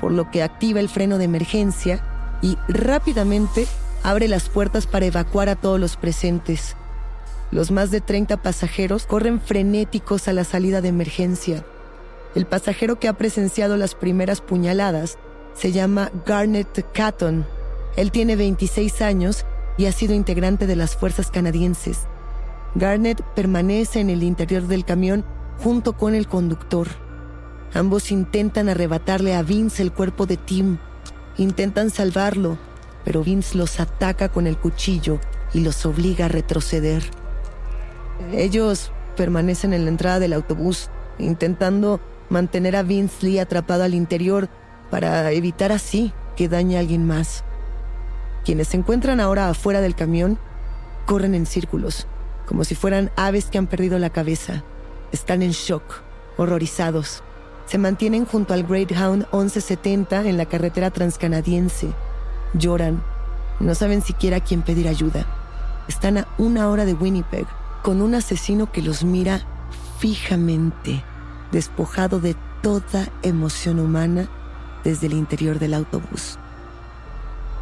por 0.00 0.12
lo 0.12 0.30
que 0.30 0.42
activa 0.42 0.80
el 0.80 0.88
freno 0.88 1.18
de 1.18 1.24
emergencia 1.24 2.02
y 2.42 2.58
rápidamente 2.68 3.66
abre 4.02 4.28
las 4.28 4.48
puertas 4.48 4.86
para 4.86 5.06
evacuar 5.06 5.48
a 5.48 5.56
todos 5.56 5.80
los 5.80 5.96
presentes. 5.96 6.76
Los 7.50 7.70
más 7.70 7.90
de 7.90 8.00
30 8.00 8.36
pasajeros 8.38 9.06
corren 9.06 9.40
frenéticos 9.40 10.28
a 10.28 10.32
la 10.32 10.44
salida 10.44 10.80
de 10.80 10.88
emergencia. 10.88 11.64
El 12.34 12.46
pasajero 12.46 12.98
que 12.98 13.08
ha 13.08 13.12
presenciado 13.14 13.76
las 13.76 13.94
primeras 13.94 14.40
puñaladas 14.40 15.16
se 15.54 15.72
llama 15.72 16.10
Garnet 16.26 16.86
Catton. 16.92 17.46
Él 17.96 18.10
tiene 18.10 18.36
26 18.36 19.00
años 19.00 19.46
y 19.78 19.86
ha 19.86 19.92
sido 19.92 20.12
integrante 20.14 20.66
de 20.66 20.76
las 20.76 20.96
fuerzas 20.96 21.30
canadienses. 21.30 22.00
Garnet 22.74 23.22
permanece 23.34 24.00
en 24.00 24.10
el 24.10 24.22
interior 24.22 24.66
del 24.66 24.84
camión 24.84 25.24
junto 25.58 25.94
con 25.94 26.14
el 26.14 26.26
conductor. 26.26 26.88
Ambos 27.74 28.10
intentan 28.10 28.68
arrebatarle 28.68 29.34
a 29.34 29.42
Vince 29.42 29.82
el 29.82 29.92
cuerpo 29.92 30.26
de 30.26 30.36
Tim. 30.36 30.78
Intentan 31.36 31.90
salvarlo, 31.90 32.58
pero 33.04 33.22
Vince 33.22 33.58
los 33.58 33.80
ataca 33.80 34.28
con 34.30 34.46
el 34.46 34.56
cuchillo 34.56 35.20
y 35.52 35.60
los 35.60 35.84
obliga 35.84 36.26
a 36.26 36.28
retroceder. 36.28 37.02
Ellos 38.32 38.92
permanecen 39.16 39.72
en 39.72 39.84
la 39.84 39.90
entrada 39.90 40.18
del 40.18 40.32
autobús, 40.32 40.90
intentando 41.18 42.00
mantener 42.28 42.76
a 42.76 42.82
Vince 42.82 43.26
Lee 43.26 43.38
atrapado 43.38 43.84
al 43.84 43.94
interior 43.94 44.48
para 44.90 45.30
evitar 45.32 45.72
así 45.72 46.12
que 46.36 46.48
dañe 46.48 46.76
a 46.76 46.80
alguien 46.80 47.06
más. 47.06 47.44
Quienes 48.44 48.68
se 48.68 48.76
encuentran 48.76 49.20
ahora 49.20 49.48
afuera 49.48 49.80
del 49.80 49.94
camión 49.94 50.38
corren 51.06 51.34
en 51.34 51.46
círculos, 51.46 52.06
como 52.46 52.64
si 52.64 52.74
fueran 52.74 53.10
aves 53.16 53.46
que 53.46 53.58
han 53.58 53.66
perdido 53.66 53.98
la 53.98 54.10
cabeza. 54.10 54.64
Están 55.12 55.42
en 55.42 55.52
shock, 55.52 55.82
horrorizados. 56.36 57.22
Se 57.66 57.78
mantienen 57.78 58.26
junto 58.26 58.54
al 58.54 58.64
Greyhound 58.64 59.26
1170 59.32 60.26
en 60.26 60.36
la 60.36 60.46
carretera 60.46 60.90
transcanadiense. 60.90 61.92
Lloran. 62.54 63.02
No 63.58 63.74
saben 63.74 64.02
siquiera 64.02 64.38
a 64.38 64.40
quién 64.40 64.62
pedir 64.62 64.88
ayuda. 64.88 65.26
Están 65.88 66.18
a 66.18 66.28
una 66.38 66.68
hora 66.68 66.84
de 66.84 66.94
Winnipeg, 66.94 67.46
con 67.82 68.02
un 68.02 68.14
asesino 68.14 68.70
que 68.70 68.82
los 68.82 69.04
mira 69.04 69.46
fijamente, 69.98 71.02
despojado 71.52 72.20
de 72.20 72.36
toda 72.62 73.08
emoción 73.22 73.78
humana 73.78 74.28
desde 74.84 75.06
el 75.06 75.14
interior 75.14 75.58
del 75.58 75.74
autobús. 75.74 76.38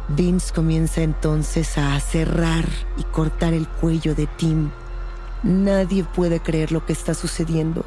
Vince 0.09 0.53
comienza 0.53 1.01
entonces 1.01 1.77
a 1.77 1.99
cerrar 1.99 2.65
y 2.97 3.03
cortar 3.03 3.53
el 3.53 3.67
cuello 3.67 4.13
de 4.13 4.27
Tim. 4.27 4.69
Nadie 5.45 6.03
puede 6.03 6.39
creer 6.39 6.71
lo 6.71 6.83
que 6.87 6.91
está 6.91 7.13
sucediendo. 7.13 7.85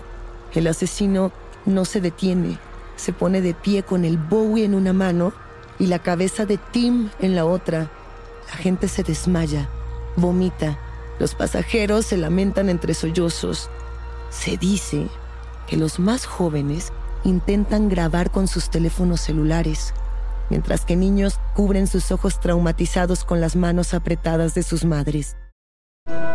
El 0.54 0.68
asesino 0.68 1.32
no 1.66 1.84
se 1.84 2.00
detiene, 2.00 2.56
se 2.94 3.12
pone 3.12 3.40
de 3.40 3.52
pie 3.52 3.82
con 3.82 4.04
el 4.04 4.16
Bowie 4.16 4.64
en 4.64 4.76
una 4.76 4.92
mano 4.92 5.32
y 5.80 5.86
la 5.86 5.98
cabeza 5.98 6.46
de 6.46 6.56
Tim 6.56 7.10
en 7.18 7.34
la 7.34 7.46
otra. 7.46 7.90
La 8.48 8.54
gente 8.54 8.86
se 8.86 9.02
desmaya, 9.02 9.68
vomita. 10.14 10.78
Los 11.18 11.34
pasajeros 11.34 12.06
se 12.06 12.16
lamentan 12.16 12.68
entre 12.68 12.94
sollozos. 12.94 13.68
Se 14.30 14.56
dice 14.56 15.08
que 15.66 15.76
los 15.76 15.98
más 15.98 16.26
jóvenes 16.26 16.92
intentan 17.24 17.88
grabar 17.88 18.30
con 18.30 18.46
sus 18.46 18.70
teléfonos 18.70 19.20
celulares, 19.20 19.94
mientras 20.48 20.84
que 20.84 20.94
niños 20.94 21.40
cubren 21.56 21.88
sus 21.88 22.12
ojos 22.12 22.38
traumatizados 22.38 23.24
con 23.24 23.40
las 23.40 23.56
manos 23.56 23.94
apretadas 23.94 24.54
de 24.54 24.62
sus 24.62 24.84
madres. 24.84 25.34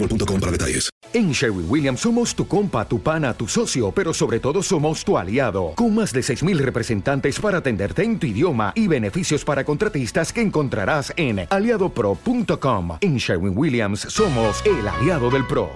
boostmobile.com 0.00 0.40
para 0.40 0.52
detalles. 0.52 0.90
En 1.12 1.32
Sherwin 1.32 1.66
Williams 1.68 2.00
somos 2.00 2.34
tu 2.34 2.46
compa, 2.46 2.84
tu 2.84 3.00
pana, 3.00 3.34
tu 3.34 3.48
socio, 3.48 3.90
pero 3.90 4.14
sobre 4.14 4.38
todo 4.38 4.62
somos 4.62 5.04
tu 5.04 5.18
aliado, 5.18 5.72
con 5.74 5.94
más 5.94 6.12
de 6.12 6.20
6.000 6.20 6.58
representantes 6.58 7.40
para 7.40 7.58
atenderte 7.58 8.04
en 8.04 8.18
tu 8.18 8.26
idioma 8.26 8.72
y 8.76 8.86
beneficios 8.86 9.44
para 9.44 9.64
contratistas 9.64 10.32
que 10.32 10.40
encontrarás 10.40 11.12
en 11.16 11.46
aliadopro.com. 11.50 12.98
En 13.00 13.16
Sherwin 13.16 13.56
Williams 13.56 14.00
somos 14.00 14.64
el 14.64 14.86
aliado 14.86 15.30
del 15.30 15.46
PRO. 15.46 15.70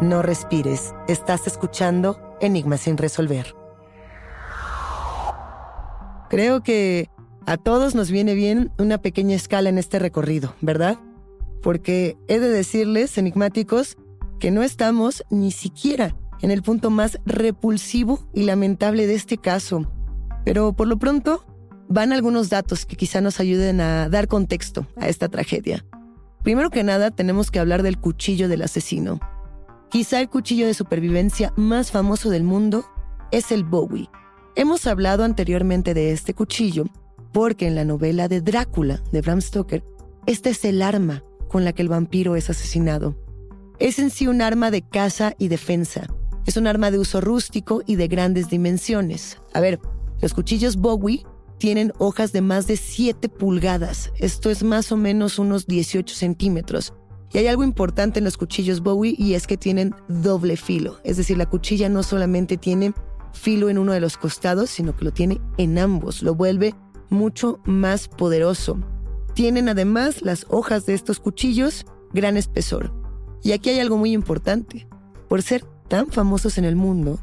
No 0.00 0.22
respires, 0.22 0.94
estás 1.08 1.46
escuchando 1.46 2.36
Enigmas 2.40 2.82
sin 2.82 2.96
resolver. 2.96 3.54
Creo 6.30 6.62
que 6.62 7.10
a 7.48 7.56
todos 7.56 7.94
nos 7.94 8.10
viene 8.10 8.34
bien 8.34 8.70
una 8.78 8.98
pequeña 8.98 9.34
escala 9.34 9.70
en 9.70 9.78
este 9.78 9.98
recorrido, 9.98 10.54
¿verdad? 10.60 10.98
Porque 11.62 12.18
he 12.28 12.38
de 12.38 12.50
decirles, 12.50 13.16
enigmáticos, 13.16 13.96
que 14.38 14.50
no 14.50 14.62
estamos 14.62 15.24
ni 15.30 15.50
siquiera 15.50 16.14
en 16.42 16.50
el 16.50 16.62
punto 16.62 16.90
más 16.90 17.18
repulsivo 17.24 18.20
y 18.34 18.42
lamentable 18.42 19.06
de 19.06 19.14
este 19.14 19.38
caso. 19.38 19.90
Pero 20.44 20.74
por 20.74 20.88
lo 20.88 20.98
pronto 20.98 21.46
van 21.88 22.12
algunos 22.12 22.50
datos 22.50 22.84
que 22.84 22.96
quizá 22.96 23.22
nos 23.22 23.40
ayuden 23.40 23.80
a 23.80 24.10
dar 24.10 24.28
contexto 24.28 24.86
a 24.96 25.08
esta 25.08 25.30
tragedia. 25.30 25.86
Primero 26.42 26.68
que 26.68 26.84
nada, 26.84 27.10
tenemos 27.10 27.50
que 27.50 27.60
hablar 27.60 27.82
del 27.82 27.98
cuchillo 27.98 28.48
del 28.48 28.60
asesino. 28.60 29.20
Quizá 29.88 30.20
el 30.20 30.28
cuchillo 30.28 30.66
de 30.66 30.74
supervivencia 30.74 31.54
más 31.56 31.92
famoso 31.92 32.28
del 32.28 32.44
mundo 32.44 32.84
es 33.32 33.52
el 33.52 33.64
Bowie. 33.64 34.10
Hemos 34.54 34.86
hablado 34.86 35.24
anteriormente 35.24 35.94
de 35.94 36.12
este 36.12 36.34
cuchillo 36.34 36.84
porque 37.32 37.66
en 37.66 37.74
la 37.74 37.84
novela 37.84 38.28
de 38.28 38.40
Drácula 38.40 39.02
de 39.12 39.20
Bram 39.20 39.40
Stoker, 39.40 39.84
este 40.26 40.50
es 40.50 40.64
el 40.64 40.82
arma 40.82 41.24
con 41.48 41.64
la 41.64 41.72
que 41.72 41.82
el 41.82 41.88
vampiro 41.88 42.36
es 42.36 42.50
asesinado. 42.50 43.16
Es 43.78 43.98
en 43.98 44.10
sí 44.10 44.26
un 44.26 44.42
arma 44.42 44.70
de 44.70 44.82
caza 44.82 45.34
y 45.38 45.48
defensa. 45.48 46.08
Es 46.46 46.56
un 46.56 46.66
arma 46.66 46.90
de 46.90 46.98
uso 46.98 47.20
rústico 47.20 47.82
y 47.86 47.96
de 47.96 48.08
grandes 48.08 48.50
dimensiones. 48.50 49.38
A 49.52 49.60
ver, 49.60 49.80
los 50.20 50.34
cuchillos 50.34 50.76
Bowie 50.76 51.24
tienen 51.58 51.92
hojas 51.98 52.32
de 52.32 52.40
más 52.40 52.66
de 52.66 52.76
7 52.76 53.28
pulgadas. 53.28 54.12
Esto 54.18 54.50
es 54.50 54.62
más 54.62 54.90
o 54.92 54.96
menos 54.96 55.38
unos 55.38 55.66
18 55.66 56.14
centímetros. 56.14 56.94
Y 57.32 57.38
hay 57.38 57.46
algo 57.46 57.64
importante 57.64 58.18
en 58.18 58.24
los 58.24 58.36
cuchillos 58.36 58.80
Bowie 58.80 59.14
y 59.18 59.34
es 59.34 59.46
que 59.46 59.56
tienen 59.56 59.94
doble 60.08 60.56
filo. 60.56 60.98
Es 61.04 61.16
decir, 61.18 61.36
la 61.36 61.46
cuchilla 61.46 61.88
no 61.88 62.02
solamente 62.02 62.56
tiene 62.56 62.94
filo 63.32 63.68
en 63.68 63.78
uno 63.78 63.92
de 63.92 64.00
los 64.00 64.16
costados, 64.16 64.70
sino 64.70 64.96
que 64.96 65.04
lo 65.04 65.12
tiene 65.12 65.40
en 65.58 65.78
ambos. 65.78 66.22
Lo 66.22 66.34
vuelve 66.34 66.74
mucho 67.10 67.60
más 67.64 68.08
poderoso. 68.08 68.78
Tienen 69.34 69.68
además 69.68 70.22
las 70.22 70.46
hojas 70.48 70.86
de 70.86 70.94
estos 70.94 71.20
cuchillos 71.20 71.86
gran 72.12 72.36
espesor. 72.36 72.92
Y 73.42 73.52
aquí 73.52 73.70
hay 73.70 73.80
algo 73.80 73.96
muy 73.96 74.12
importante. 74.12 74.88
Por 75.28 75.42
ser 75.42 75.64
tan 75.88 76.08
famosos 76.08 76.58
en 76.58 76.64
el 76.64 76.76
mundo, 76.76 77.18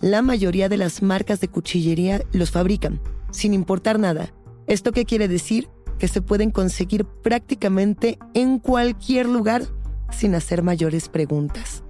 la 0.00 0.22
mayoría 0.22 0.68
de 0.68 0.76
las 0.76 1.02
marcas 1.02 1.40
de 1.40 1.48
cuchillería 1.48 2.22
los 2.32 2.50
fabrican, 2.50 3.00
sin 3.30 3.54
importar 3.54 3.98
nada. 3.98 4.32
¿Esto 4.66 4.92
qué 4.92 5.04
quiere 5.04 5.28
decir? 5.28 5.68
Que 5.98 6.08
se 6.08 6.20
pueden 6.20 6.50
conseguir 6.50 7.04
prácticamente 7.04 8.18
en 8.34 8.58
cualquier 8.58 9.26
lugar 9.26 9.62
sin 10.10 10.34
hacer 10.34 10.62
mayores 10.62 11.08
preguntas. 11.08 11.82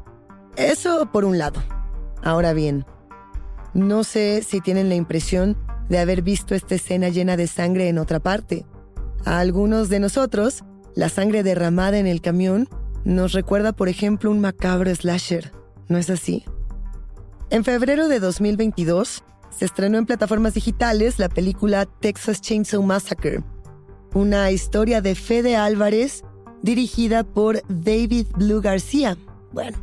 Eso 0.56 1.10
por 1.12 1.24
un 1.24 1.38
lado. 1.38 1.62
Ahora 2.22 2.52
bien, 2.52 2.86
no 3.74 4.04
sé 4.04 4.42
si 4.42 4.60
tienen 4.60 4.88
la 4.88 4.94
impresión 4.94 5.56
de 5.88 5.98
haber 5.98 6.22
visto 6.22 6.54
esta 6.54 6.74
escena 6.74 7.08
llena 7.08 7.36
de 7.36 7.46
sangre 7.46 7.88
en 7.88 7.98
otra 7.98 8.20
parte. 8.20 8.66
A 9.24 9.38
algunos 9.38 9.88
de 9.88 10.00
nosotros, 10.00 10.64
la 10.94 11.08
sangre 11.08 11.42
derramada 11.42 11.98
en 11.98 12.06
el 12.06 12.20
camión 12.20 12.68
nos 13.04 13.32
recuerda, 13.32 13.72
por 13.72 13.88
ejemplo, 13.88 14.30
un 14.30 14.40
macabro 14.40 14.94
slasher. 14.94 15.52
¿No 15.88 15.98
es 15.98 16.10
así? 16.10 16.44
En 17.50 17.62
febrero 17.62 18.08
de 18.08 18.18
2022, 18.18 19.22
se 19.56 19.64
estrenó 19.64 19.98
en 19.98 20.06
plataformas 20.06 20.54
digitales 20.54 21.18
la 21.18 21.28
película 21.28 21.86
Texas 21.86 22.40
Chainsaw 22.40 22.82
Massacre. 22.82 23.42
una 24.14 24.50
historia 24.50 25.02
de 25.02 25.14
Fede 25.14 25.56
Álvarez 25.56 26.24
dirigida 26.62 27.22
por 27.22 27.62
David 27.68 28.26
Blue 28.36 28.62
García. 28.62 29.16
Bueno, 29.52 29.78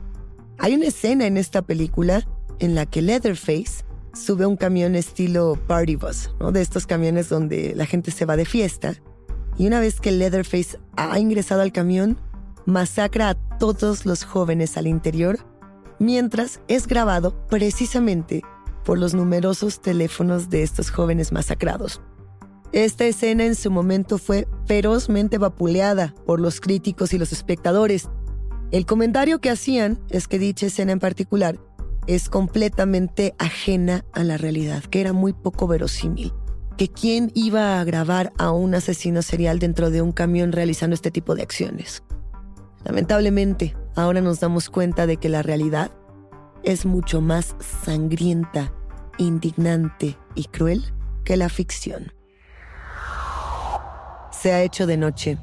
hay 0.58 0.76
una 0.76 0.88
escena 0.88 1.28
en 1.28 1.38
esta 1.38 1.62
película 1.62 2.28
en 2.60 2.74
la 2.74 2.86
que 2.86 3.02
Leatherface 3.02 3.84
sube 4.14 4.46
un 4.46 4.56
camión 4.56 4.96
estilo 4.96 5.58
party 5.68 5.96
bus, 5.96 6.32
¿no? 6.40 6.52
de 6.52 6.62
estos 6.62 6.86
camiones 6.86 7.30
donde 7.30 7.74
la 7.76 7.86
gente 7.86 8.12
se 8.12 8.26
va 8.26 8.38
de 8.38 8.46
fiesta. 8.46 8.96
Y 9.58 9.68
una 9.68 9.80
vez 9.80 10.00
que 10.00 10.12
Leatherface 10.12 10.80
ha 10.96 11.20
ingresado 11.20 11.62
al 11.62 11.72
camión, 11.72 12.18
masacra 12.66 13.30
a 13.30 13.36
todos 13.36 14.06
los 14.06 14.24
jóvenes 14.24 14.78
al 14.78 14.88
interior, 14.88 15.38
mientras 16.00 16.60
es 16.68 16.88
grabado 16.88 17.48
precisamente 17.48 18.42
por 18.84 18.98
los 18.98 19.14
numerosos 19.14 19.82
teléfonos 19.82 20.50
de 20.50 20.64
estos 20.64 20.90
jóvenes 20.90 21.32
masacrados. 21.32 22.02
Esta 22.72 23.06
escena 23.06 23.46
en 23.46 23.56
su 23.56 23.70
momento 23.70 24.18
fue 24.18 24.48
ferozmente 24.66 25.38
vapuleada 25.38 26.16
por 26.26 26.40
los 26.40 26.60
críticos 26.60 27.14
y 27.14 27.20
los 27.20 27.32
espectadores. 27.32 28.10
El 28.72 28.88
comentario 28.88 29.40
que 29.40 29.52
hacían 29.52 30.00
es 30.10 30.28
que 30.28 30.40
dicha 30.40 30.66
escena 30.66 30.92
en 30.92 31.00
particular 31.00 31.60
es 32.08 32.30
completamente 32.30 33.36
ajena 33.38 34.06
a 34.14 34.24
la 34.24 34.38
realidad, 34.38 34.84
que 34.84 35.02
era 35.02 35.14
muy 35.14 35.34
poco 35.34 35.68
verosímil. 35.68 36.34
Que 36.78 36.88
quién 36.88 37.32
iba 37.36 37.80
a 37.80 37.84
grabar 37.84 38.34
a 38.38 38.52
un 38.52 38.74
asesino 38.76 39.22
serial 39.22 39.60
dentro 39.60 39.92
de 39.92 40.02
un 40.02 40.12
camión 40.12 40.52
realizando 40.52 40.96
este 40.96 41.12
tipo 41.12 41.36
de 41.36 41.44
acciones. 41.44 42.04
Lamentablemente, 42.84 43.76
ahora 43.96 44.22
nos 44.22 44.40
damos 44.40 44.70
cuenta 44.70 45.06
de 45.06 45.18
que 45.18 45.30
la 45.30 45.44
realidad 45.44 45.92
es 46.64 46.86
mucho 46.86 47.22
más 47.22 47.56
sangrienta, 47.60 48.74
indignante 49.18 50.18
y 50.36 50.46
cruel 50.46 50.84
que 51.24 51.38
la 51.38 51.50
ficción. 51.50 52.12
Se 54.32 54.52
ha 54.52 54.64
hecho 54.64 54.88
de 54.88 54.98
noche. 54.98 55.38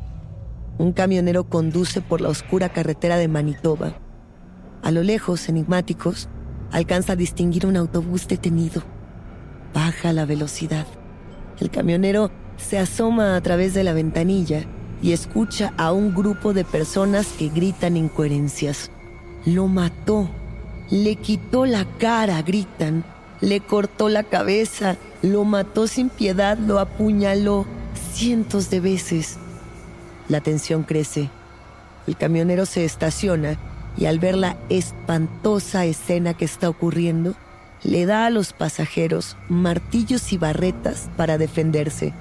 Un 0.78 0.92
camionero 0.92 1.44
conduce 1.44 2.00
por 2.00 2.20
la 2.20 2.28
oscura 2.28 2.70
carretera 2.70 3.16
de 3.16 3.28
Manitoba. 3.28 3.94
A 4.82 4.90
lo 4.90 5.02
lejos, 5.02 5.48
enigmáticos, 5.48 6.28
alcanza 6.72 7.12
a 7.12 7.16
distinguir 7.16 7.66
un 7.66 7.76
autobús 7.76 8.28
detenido. 8.28 8.82
Baja 9.74 10.12
la 10.12 10.24
velocidad. 10.24 10.86
El 11.58 11.70
camionero 11.70 12.30
se 12.56 12.78
asoma 12.78 13.36
a 13.36 13.40
través 13.40 13.74
de 13.74 13.84
la 13.84 13.92
ventanilla 13.92 14.64
y 15.02 15.12
escucha 15.12 15.72
a 15.76 15.92
un 15.92 16.14
grupo 16.14 16.52
de 16.52 16.64
personas 16.64 17.28
que 17.38 17.48
gritan 17.48 17.96
incoherencias. 17.96 18.90
Lo 19.46 19.66
mató, 19.68 20.28
le 20.90 21.16
quitó 21.16 21.66
la 21.66 21.84
cara, 21.98 22.42
gritan, 22.42 23.04
le 23.40 23.60
cortó 23.60 24.08
la 24.08 24.24
cabeza, 24.24 24.96
lo 25.22 25.44
mató 25.44 25.86
sin 25.86 26.10
piedad, 26.10 26.58
lo 26.58 26.78
apuñaló 26.78 27.66
cientos 28.12 28.70
de 28.70 28.80
veces. 28.80 29.38
La 30.28 30.40
tensión 30.40 30.82
crece. 30.82 31.30
El 32.06 32.16
camionero 32.16 32.66
se 32.66 32.84
estaciona 32.84 33.58
y 34.00 34.06
al 34.06 34.18
ver 34.18 34.34
la 34.34 34.56
espantosa 34.70 35.84
escena 35.84 36.34
que 36.34 36.46
está 36.46 36.68
ocurriendo, 36.70 37.34
le 37.84 38.06
da 38.06 38.26
a 38.26 38.30
los 38.30 38.52
pasajeros 38.54 39.36
martillos 39.48 40.32
y 40.32 40.38
barretas 40.38 41.10
para 41.16 41.38
defenderse. 41.38 42.14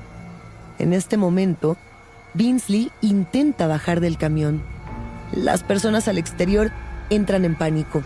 En 0.77 0.93
este 0.93 1.17
momento, 1.17 1.77
Binsley 2.33 2.91
intenta 3.01 3.65
bajar 3.65 4.01
del 4.01 4.17
camión. 4.17 4.61
Las 5.31 5.63
personas 5.63 6.07
al 6.07 6.17
exterior 6.17 6.71
entran 7.09 7.45
en 7.45 7.55
pánico. 7.55 8.03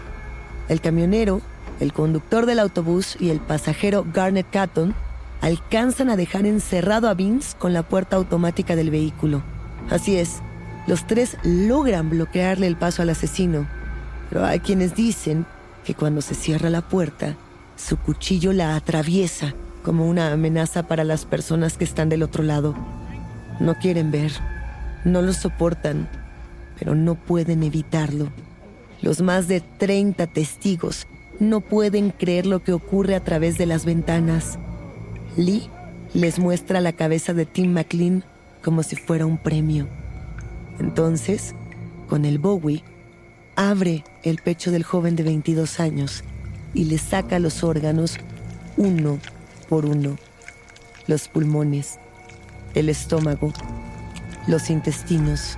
El 0.69 0.79
camionero, 0.79 1.41
el 1.79 1.93
conductor 1.93 2.45
del 2.45 2.59
autobús 2.59 3.17
y 3.19 3.29
el 3.29 3.39
pasajero 3.39 4.05
Garnet 4.13 4.47
Catton 4.51 4.93
alcanzan 5.41 6.09
a 6.09 6.15
dejar 6.15 6.45
encerrado 6.45 7.09
a 7.09 7.15
Vince 7.15 7.55
con 7.57 7.73
la 7.73 7.83
puerta 7.83 8.15
automática 8.15 8.75
del 8.75 8.91
vehículo. 8.91 9.41
Así 9.89 10.15
es, 10.15 10.41
los 10.87 11.07
tres 11.07 11.37
logran 11.43 12.09
bloquearle 12.09 12.67
el 12.67 12.75
paso 12.75 13.01
al 13.01 13.09
asesino, 13.09 13.67
pero 14.29 14.45
hay 14.45 14.59
quienes 14.59 14.95
dicen 14.95 15.45
que 15.85 15.93
cuando 15.93 16.21
se 16.21 16.35
cierra 16.35 16.69
la 16.69 16.81
puerta, 16.81 17.35
su 17.75 17.97
cuchillo 17.97 18.53
la 18.53 18.75
atraviesa 18.75 19.53
como 19.83 20.07
una 20.07 20.31
amenaza 20.31 20.83
para 20.87 21.03
las 21.03 21.25
personas 21.25 21.77
que 21.77 21.83
están 21.83 22.09
del 22.09 22.23
otro 22.23 22.43
lado. 22.43 22.75
No 23.59 23.75
quieren 23.75 24.11
ver, 24.11 24.31
no 25.05 25.21
lo 25.21 25.33
soportan, 25.33 26.09
pero 26.79 26.95
no 26.95 27.15
pueden 27.15 27.63
evitarlo. 27.63 28.29
Los 29.01 29.21
más 29.21 29.47
de 29.47 29.61
30 29.61 30.27
testigos 30.27 31.07
no 31.39 31.61
pueden 31.61 32.11
creer 32.11 32.45
lo 32.45 32.63
que 32.63 32.73
ocurre 32.73 33.15
a 33.15 33.23
través 33.23 33.57
de 33.57 33.65
las 33.65 33.85
ventanas. 33.85 34.57
Lee 35.35 35.69
les 36.13 36.39
muestra 36.39 36.79
la 36.79 36.93
cabeza 36.93 37.33
de 37.33 37.45
Tim 37.45 37.73
McLean 37.73 38.23
como 38.63 38.83
si 38.83 38.95
fuera 38.95 39.25
un 39.25 39.37
premio. 39.37 39.87
Entonces, 40.79 41.53
con 42.07 42.25
el 42.25 42.39
Bowie, 42.39 42.83
abre 43.55 44.03
el 44.23 44.37
pecho 44.37 44.71
del 44.71 44.83
joven 44.83 45.15
de 45.15 45.23
22 45.23 45.79
años 45.79 46.23
y 46.73 46.85
le 46.85 46.97
saca 46.97 47.39
los 47.39 47.63
órganos 47.63 48.17
uno 48.77 49.19
por 49.69 49.85
uno. 49.85 50.17
Los 51.07 51.27
pulmones, 51.27 51.99
el 52.73 52.89
estómago, 52.89 53.51
los 54.47 54.69
intestinos. 54.69 55.57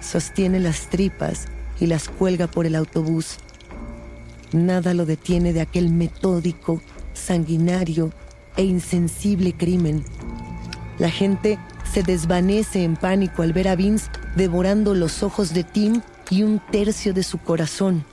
Sostiene 0.00 0.60
las 0.60 0.88
tripas 0.88 1.46
y 1.80 1.86
las 1.86 2.08
cuelga 2.08 2.46
por 2.46 2.66
el 2.66 2.74
autobús. 2.74 3.38
Nada 4.52 4.94
lo 4.94 5.06
detiene 5.06 5.52
de 5.52 5.60
aquel 5.60 5.90
metódico, 5.90 6.80
sanguinario 7.14 8.12
e 8.56 8.64
insensible 8.64 9.52
crimen. 9.52 10.04
La 10.98 11.10
gente 11.10 11.58
se 11.96 12.02
desvanece 12.02 12.84
en 12.84 12.94
pánico 12.94 13.40
al 13.40 13.54
ver 13.54 13.68
a 13.68 13.74
Vince 13.74 14.10
devorando 14.34 14.94
los 14.94 15.22
ojos 15.22 15.54
de 15.54 15.64
Tim 15.64 16.02
y 16.28 16.42
un 16.42 16.60
tercio 16.70 17.14
de 17.14 17.22
su 17.22 17.38
corazón. 17.38 18.04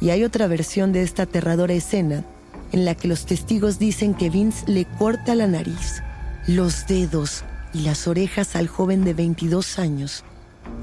Y 0.00 0.08
hay 0.08 0.24
otra 0.24 0.46
versión 0.46 0.92
de 0.92 1.02
esta 1.02 1.24
aterradora 1.24 1.74
escena 1.74 2.24
en 2.72 2.86
la 2.86 2.94
que 2.94 3.06
los 3.06 3.26
testigos 3.26 3.78
dicen 3.78 4.14
que 4.14 4.30
Vince 4.30 4.64
le 4.66 4.86
corta 4.86 5.34
la 5.34 5.46
nariz, 5.46 6.02
los 6.46 6.86
dedos 6.86 7.44
y 7.74 7.80
las 7.80 8.08
orejas 8.08 8.56
al 8.56 8.66
joven 8.66 9.04
de 9.04 9.12
22 9.12 9.78
años 9.78 10.24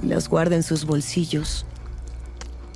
y 0.04 0.06
las 0.06 0.30
guarda 0.30 0.56
en 0.56 0.62
sus 0.62 0.86
bolsillos. 0.86 1.65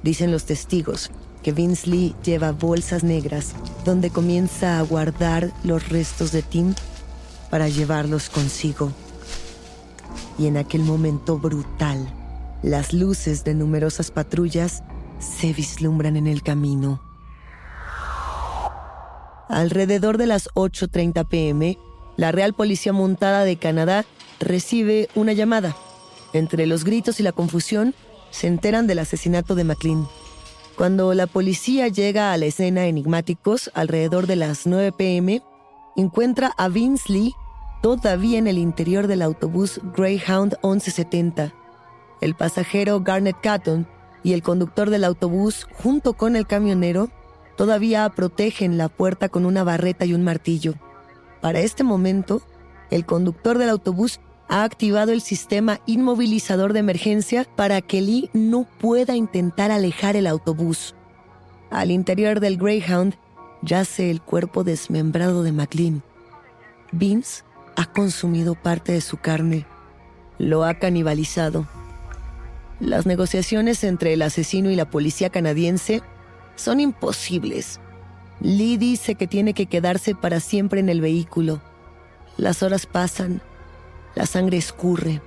Dicen 0.02 0.32
los 0.32 0.46
testigos 0.46 1.12
que 1.44 1.52
Vince 1.52 1.88
Lee 1.88 2.16
lleva 2.24 2.54
bolsas 2.54 3.04
negras 3.04 3.52
donde 3.86 4.10
comienza 4.10 4.80
a 4.80 4.82
guardar 4.82 5.52
los 5.64 5.90
restos 5.90 6.32
de 6.32 6.42
Tim 6.42 6.74
para 7.52 7.70
llevarlos 7.70 8.32
consigo. 8.32 8.92
Y 10.38 10.48
en 10.48 10.58
aquel 10.58 10.84
momento 10.84 11.38
brutal, 11.38 12.08
las 12.64 12.94
luces 12.94 13.44
de 13.44 13.54
numerosas 13.54 14.12
patrullas 14.12 14.84
se 15.20 15.54
vislumbran 15.54 16.16
en 16.16 16.28
el 16.28 16.44
camino. 16.44 17.02
Alrededor 19.50 20.18
de 20.18 20.28
las 20.28 20.50
8.30 20.56 21.28
pm, 21.28 21.78
la 22.18 22.32
Real 22.32 22.54
Policía 22.54 22.94
Montada 22.94 23.44
de 23.44 23.58
Canadá 23.58 24.06
recibe 24.40 25.10
una 25.16 25.34
llamada. 25.34 25.76
Entre 26.34 26.68
los 26.68 26.84
gritos 26.84 27.20
y 27.20 27.24
la 27.24 27.32
confusión, 27.32 27.96
se 28.30 28.48
enteran 28.48 28.88
del 28.88 29.00
asesinato 29.00 29.56
de 29.56 29.64
McLean. 29.64 30.08
Cuando 30.76 31.14
la 31.14 31.26
policía 31.26 31.88
llega 31.88 32.34
a 32.34 32.38
la 32.38 32.46
escena 32.46 32.86
enigmáticos 32.86 33.72
alrededor 33.74 34.28
de 34.28 34.36
las 34.36 34.68
9 34.68 34.92
pm, 34.92 35.42
encuentra 35.96 36.54
a 36.58 36.68
Vince 36.68 37.12
Lee 37.12 37.34
todavía 37.82 38.38
en 38.38 38.48
el 38.48 38.58
interior 38.58 39.08
del 39.08 39.22
autobús 39.22 39.80
Greyhound 39.96 40.58
1170. 40.64 41.54
El 42.22 42.36
pasajero 42.36 43.02
Garnet 43.02 43.38
Catton 43.42 43.88
y 44.24 44.34
el 44.34 44.42
conductor 44.42 44.90
del 44.90 45.04
autobús, 45.04 45.68
junto 45.82 46.14
con 46.14 46.36
el 46.36 46.48
camionero, 46.48 47.10
todavía 47.56 48.08
protegen 48.10 48.78
la 48.78 48.90
puerta 48.90 49.30
con 49.30 49.46
una 49.46 49.64
barreta 49.64 50.06
y 50.06 50.14
un 50.14 50.24
martillo. 50.24 50.76
Para 51.42 51.60
este 51.60 51.84
momento, 51.84 52.42
el 52.90 53.06
conductor 53.06 53.58
del 53.58 53.70
autobús 53.70 54.20
ha 54.50 54.64
activado 54.64 55.12
el 55.12 55.22
sistema 55.22 55.80
inmovilizador 55.86 56.74
de 56.74 56.80
emergencia 56.80 57.46
para 57.56 57.82
que 57.82 58.02
Lee 58.02 58.30
no 58.34 58.66
pueda 58.80 59.16
intentar 59.16 59.72
alejar 59.72 60.16
el 60.16 60.28
autobús. 60.28 60.96
Al 61.70 61.92
interior 61.92 62.40
del 62.40 62.58
Greyhound 62.58 63.16
yace 63.62 64.10
el 64.10 64.22
cuerpo 64.22 64.64
desmembrado 64.64 65.44
de 65.44 65.52
McLean. 65.52 66.04
Vince 66.92 67.44
ha 67.78 67.86
consumido 67.86 68.56
parte 68.56 68.92
de 68.92 69.02
su 69.02 69.18
carne. 69.18 69.66
Lo 70.40 70.66
ha 70.66 70.74
canibalizado. 70.74 71.68
Las 72.80 73.06
negociaciones 73.06 73.84
entre 73.84 74.14
el 74.14 74.24
asesino 74.24 74.72
y 74.72 74.76
la 74.76 74.90
policía 74.90 75.30
canadiense 75.30 76.02
son 76.56 76.80
imposibles. 76.80 77.80
Lee 78.42 78.78
dice 78.78 79.14
que 79.14 79.28
tiene 79.28 79.54
que 79.54 79.68
quedarse 79.68 80.16
para 80.16 80.40
siempre 80.40 80.80
en 80.80 80.90
el 80.90 81.02
vehículo. 81.02 81.62
Las 82.36 82.64
horas 82.64 82.88
pasan 82.88 83.42
la 84.16 84.26
sangre 84.26 84.58
escurre. 84.58 85.22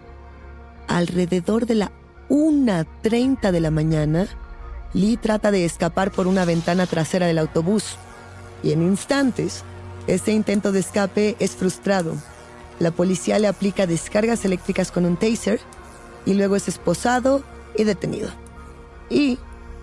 Alrededor 0.88 1.66
de 1.66 1.76
la 1.76 1.92
1.30 2.28 3.52
de 3.52 3.60
la 3.60 3.70
mañana, 3.70 4.26
Lee 4.92 5.16
trata 5.16 5.52
de 5.52 5.64
escapar 5.64 6.10
por 6.10 6.26
una 6.26 6.44
ventana 6.44 6.86
trasera 6.86 7.26
del 7.26 7.38
autobús. 7.38 7.96
Y 8.64 8.72
en 8.72 8.82
instantes, 8.82 9.62
ese 10.08 10.32
intento 10.32 10.72
de 10.72 10.80
escape 10.80 11.36
es 11.38 11.52
frustrado. 11.52 12.16
La 12.80 12.90
policía 12.90 13.38
le 13.38 13.46
aplica 13.46 13.86
descargas 13.86 14.44
eléctricas 14.44 14.90
con 14.90 15.04
un 15.04 15.16
taser 15.16 15.60
y 16.26 16.34
luego 16.34 16.56
es 16.56 16.66
esposado 16.66 17.42
y 17.76 17.84
detenido. 17.84 18.30
Y, 19.08 19.38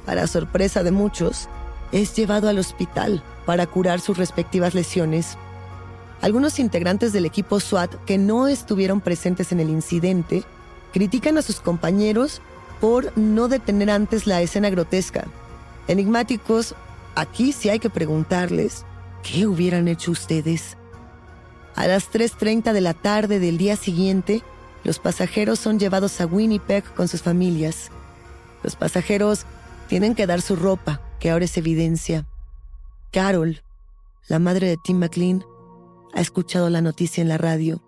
para 0.05 0.27
sorpresa 0.27 0.83
de 0.83 0.91
muchos, 0.91 1.47
es 1.91 2.15
llevado 2.15 2.49
al 2.49 2.59
hospital 2.59 3.23
para 3.45 3.67
curar 3.67 4.01
sus 4.01 4.17
respectivas 4.17 4.73
lesiones. 4.73 5.37
Algunos 6.21 6.59
integrantes 6.59 7.13
del 7.13 7.25
equipo 7.25 7.59
SWAT 7.59 7.93
que 8.05 8.17
no 8.17 8.47
estuvieron 8.47 8.99
presentes 8.99 9.51
en 9.51 9.59
el 9.59 9.69
incidente 9.69 10.43
critican 10.91 11.37
a 11.37 11.43
sus 11.43 11.59
compañeros 11.59 12.41
por 12.81 13.15
no 13.17 13.47
detener 13.47 13.91
antes 13.91 14.25
la 14.25 14.41
escena 14.41 14.69
grotesca. 14.69 15.25
Enigmáticos, 15.87 16.73
aquí 17.15 17.51
sí 17.51 17.69
hay 17.69 17.79
que 17.79 17.89
preguntarles, 17.89 18.85
¿qué 19.21 19.45
hubieran 19.45 19.87
hecho 19.87 20.11
ustedes? 20.11 20.76
A 21.77 21.85
las 21.85 22.11
3.30 22.11 22.73
de 22.73 22.81
la 22.81 22.95
tarde 22.95 23.39
del 23.39 23.59
día 23.59 23.75
siguiente, 23.75 24.41
los 24.83 24.97
pasajeros 24.97 25.59
son 25.59 25.77
llevados 25.77 26.19
a 26.19 26.25
Winnipeg 26.25 26.83
con 26.95 27.07
sus 27.07 27.21
familias. 27.21 27.91
Los 28.63 28.75
pasajeros 28.75 29.45
tienen 29.87 30.15
que 30.15 30.25
dar 30.25 30.41
su 30.41 30.55
ropa, 30.55 31.01
que 31.19 31.29
ahora 31.29 31.45
es 31.45 31.55
evidencia. 31.55 32.27
Carol, 33.11 33.61
la 34.27 34.39
madre 34.39 34.67
de 34.67 34.77
Tim 34.77 34.97
McLean, 34.97 35.45
ha 36.15 36.21
escuchado 36.21 36.71
la 36.71 36.81
noticia 36.81 37.21
en 37.21 37.29
la 37.29 37.37
radio 37.37 37.83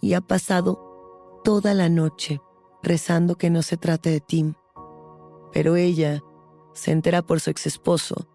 y 0.00 0.14
ha 0.14 0.22
pasado 0.22 1.42
toda 1.44 1.74
la 1.74 1.90
noche 1.90 2.40
rezando 2.82 3.36
que 3.36 3.50
no 3.50 3.60
se 3.60 3.76
trate 3.76 4.08
de 4.08 4.20
Tim. 4.20 4.54
Pero 5.52 5.76
ella 5.76 6.22
se 6.72 6.92
entera 6.92 7.20
por 7.20 7.40
su 7.40 7.50
ex 7.50 7.66
esposo 7.66 8.26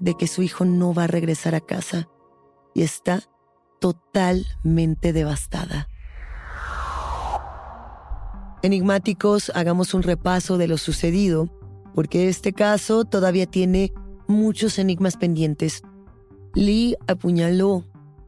de 0.00 0.14
que 0.14 0.26
su 0.26 0.42
hijo 0.42 0.64
no 0.64 0.92
va 0.94 1.04
a 1.04 1.06
regresar 1.06 1.54
a 1.54 1.60
casa 1.60 2.08
y 2.74 2.82
está 2.82 3.22
totalmente 3.82 5.12
devastada. 5.12 5.88
Enigmáticos, 8.62 9.50
hagamos 9.56 9.92
un 9.92 10.04
repaso 10.04 10.56
de 10.56 10.68
lo 10.68 10.78
sucedido, 10.78 11.48
porque 11.92 12.28
este 12.28 12.52
caso 12.52 13.04
todavía 13.04 13.46
tiene 13.46 13.92
muchos 14.28 14.78
enigmas 14.78 15.16
pendientes. 15.16 15.82
Lee 16.54 16.96
apuñaló, 17.08 17.84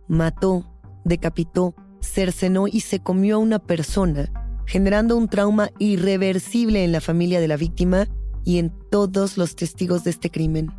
mató, 0.08 0.66
decapitó, 1.04 1.76
cercenó 2.00 2.66
y 2.66 2.80
se 2.80 2.98
comió 2.98 3.36
a 3.36 3.38
una 3.38 3.60
persona 3.60 4.30
generando 4.66 5.16
un 5.16 5.28
trauma 5.28 5.70
irreversible 5.78 6.84
en 6.84 6.90
la 6.90 7.00
familia 7.00 7.38
de 7.38 7.48
la 7.48 7.56
víctima 7.56 8.08
y 8.44 8.58
en 8.58 8.72
todos 8.90 9.36
los 9.36 9.54
testigos 9.54 10.02
de 10.02 10.10
este 10.10 10.30
crimen. 10.30 10.72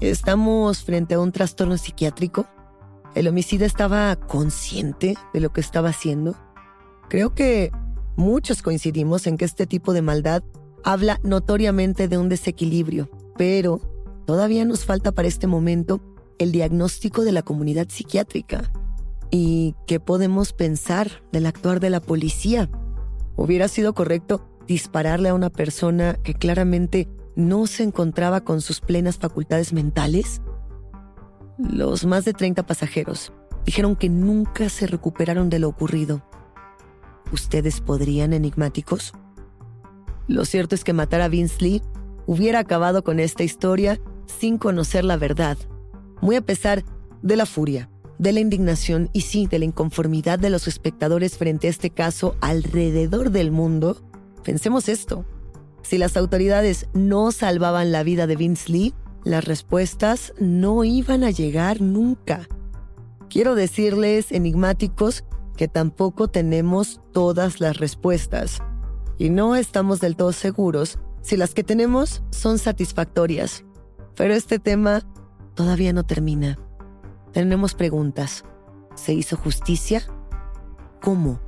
¿Estamos 0.00 0.82
frente 0.82 1.14
a 1.14 1.20
un 1.20 1.30
trastorno 1.30 1.76
psiquiátrico? 1.76 2.46
¿El 3.14 3.28
homicida 3.28 3.66
estaba 3.66 4.16
consciente 4.16 5.16
de 5.32 5.40
lo 5.40 5.52
que 5.52 5.60
estaba 5.60 5.90
haciendo? 5.90 6.34
Creo 7.08 7.34
que 7.34 7.70
muchos 8.16 8.62
coincidimos 8.62 9.26
en 9.26 9.36
que 9.36 9.44
este 9.44 9.66
tipo 9.66 9.92
de 9.92 10.02
maldad 10.02 10.42
habla 10.84 11.20
notoriamente 11.22 12.08
de 12.08 12.18
un 12.18 12.28
desequilibrio, 12.28 13.10
pero 13.36 13.80
todavía 14.26 14.64
nos 14.64 14.84
falta 14.84 15.12
para 15.12 15.28
este 15.28 15.46
momento 15.46 16.00
el 16.38 16.52
diagnóstico 16.52 17.22
de 17.22 17.32
la 17.32 17.42
comunidad 17.42 17.88
psiquiátrica. 17.88 18.72
¿Y 19.30 19.74
qué 19.86 20.00
podemos 20.00 20.52
pensar 20.52 21.22
del 21.32 21.46
actuar 21.46 21.80
de 21.80 21.90
la 21.90 22.00
policía 22.00 22.68
¿Hubiera 23.36 23.68
sido 23.68 23.94
correcto 23.94 24.46
dispararle 24.66 25.30
a 25.30 25.34
una 25.34 25.50
persona 25.50 26.14
que 26.22 26.34
claramente 26.34 27.08
no 27.34 27.66
se 27.66 27.82
encontraba 27.82 28.42
con 28.42 28.60
sus 28.60 28.80
plenas 28.80 29.18
facultades 29.18 29.72
mentales? 29.72 30.42
Los 31.70 32.04
más 32.04 32.24
de 32.24 32.32
30 32.32 32.66
pasajeros 32.66 33.32
dijeron 33.64 33.94
que 33.94 34.08
nunca 34.08 34.68
se 34.68 34.86
recuperaron 34.86 35.48
de 35.48 35.60
lo 35.60 35.68
ocurrido. 35.68 36.22
¿Ustedes 37.32 37.80
podrían 37.80 38.32
enigmáticos? 38.32 39.12
Lo 40.26 40.44
cierto 40.44 40.74
es 40.74 40.84
que 40.84 40.92
matar 40.92 41.20
a 41.20 41.28
Vince 41.28 41.62
Lee 41.62 41.82
hubiera 42.26 42.58
acabado 42.58 43.04
con 43.04 43.20
esta 43.20 43.44
historia 43.44 44.00
sin 44.26 44.58
conocer 44.58 45.04
la 45.04 45.16
verdad, 45.16 45.56
muy 46.20 46.36
a 46.36 46.42
pesar 46.42 46.84
de 47.22 47.36
la 47.36 47.46
furia 47.46 47.88
de 48.18 48.32
la 48.32 48.40
indignación 48.40 49.10
y 49.12 49.22
sí, 49.22 49.48
de 49.48 49.58
la 49.58 49.64
inconformidad 49.64 50.38
de 50.38 50.48
los 50.48 50.68
espectadores 50.68 51.36
frente 51.36 51.66
a 51.66 51.70
este 51.70 51.90
caso 51.90 52.36
alrededor 52.40 53.30
del 53.30 53.50
mundo, 53.50 54.00
pensemos 54.44 54.88
esto. 54.88 55.24
Si 55.82 55.98
las 55.98 56.16
autoridades 56.16 56.86
no 56.94 57.32
salvaban 57.32 57.90
la 57.90 58.04
vida 58.04 58.28
de 58.28 58.36
Vince 58.36 58.70
Lee, 58.70 58.94
las 59.24 59.44
respuestas 59.44 60.32
no 60.38 60.84
iban 60.84 61.24
a 61.24 61.30
llegar 61.30 61.80
nunca. 61.80 62.48
Quiero 63.28 63.54
decirles, 63.54 64.32
enigmáticos, 64.32 65.24
que 65.56 65.68
tampoco 65.68 66.28
tenemos 66.28 67.00
todas 67.12 67.60
las 67.60 67.76
respuestas. 67.76 68.62
Y 69.18 69.30
no 69.30 69.54
estamos 69.54 70.00
del 70.00 70.16
todo 70.16 70.32
seguros 70.32 70.98
si 71.20 71.36
las 71.36 71.54
que 71.54 71.62
tenemos 71.62 72.22
son 72.30 72.58
satisfactorias. 72.58 73.64
Pero 74.16 74.34
este 74.34 74.58
tema 74.58 75.02
todavía 75.54 75.92
no 75.92 76.04
termina. 76.04 76.58
Tenemos 77.32 77.74
preguntas. 77.74 78.44
¿Se 78.94 79.14
hizo 79.14 79.36
justicia? 79.36 80.02
¿Cómo? 81.00 81.40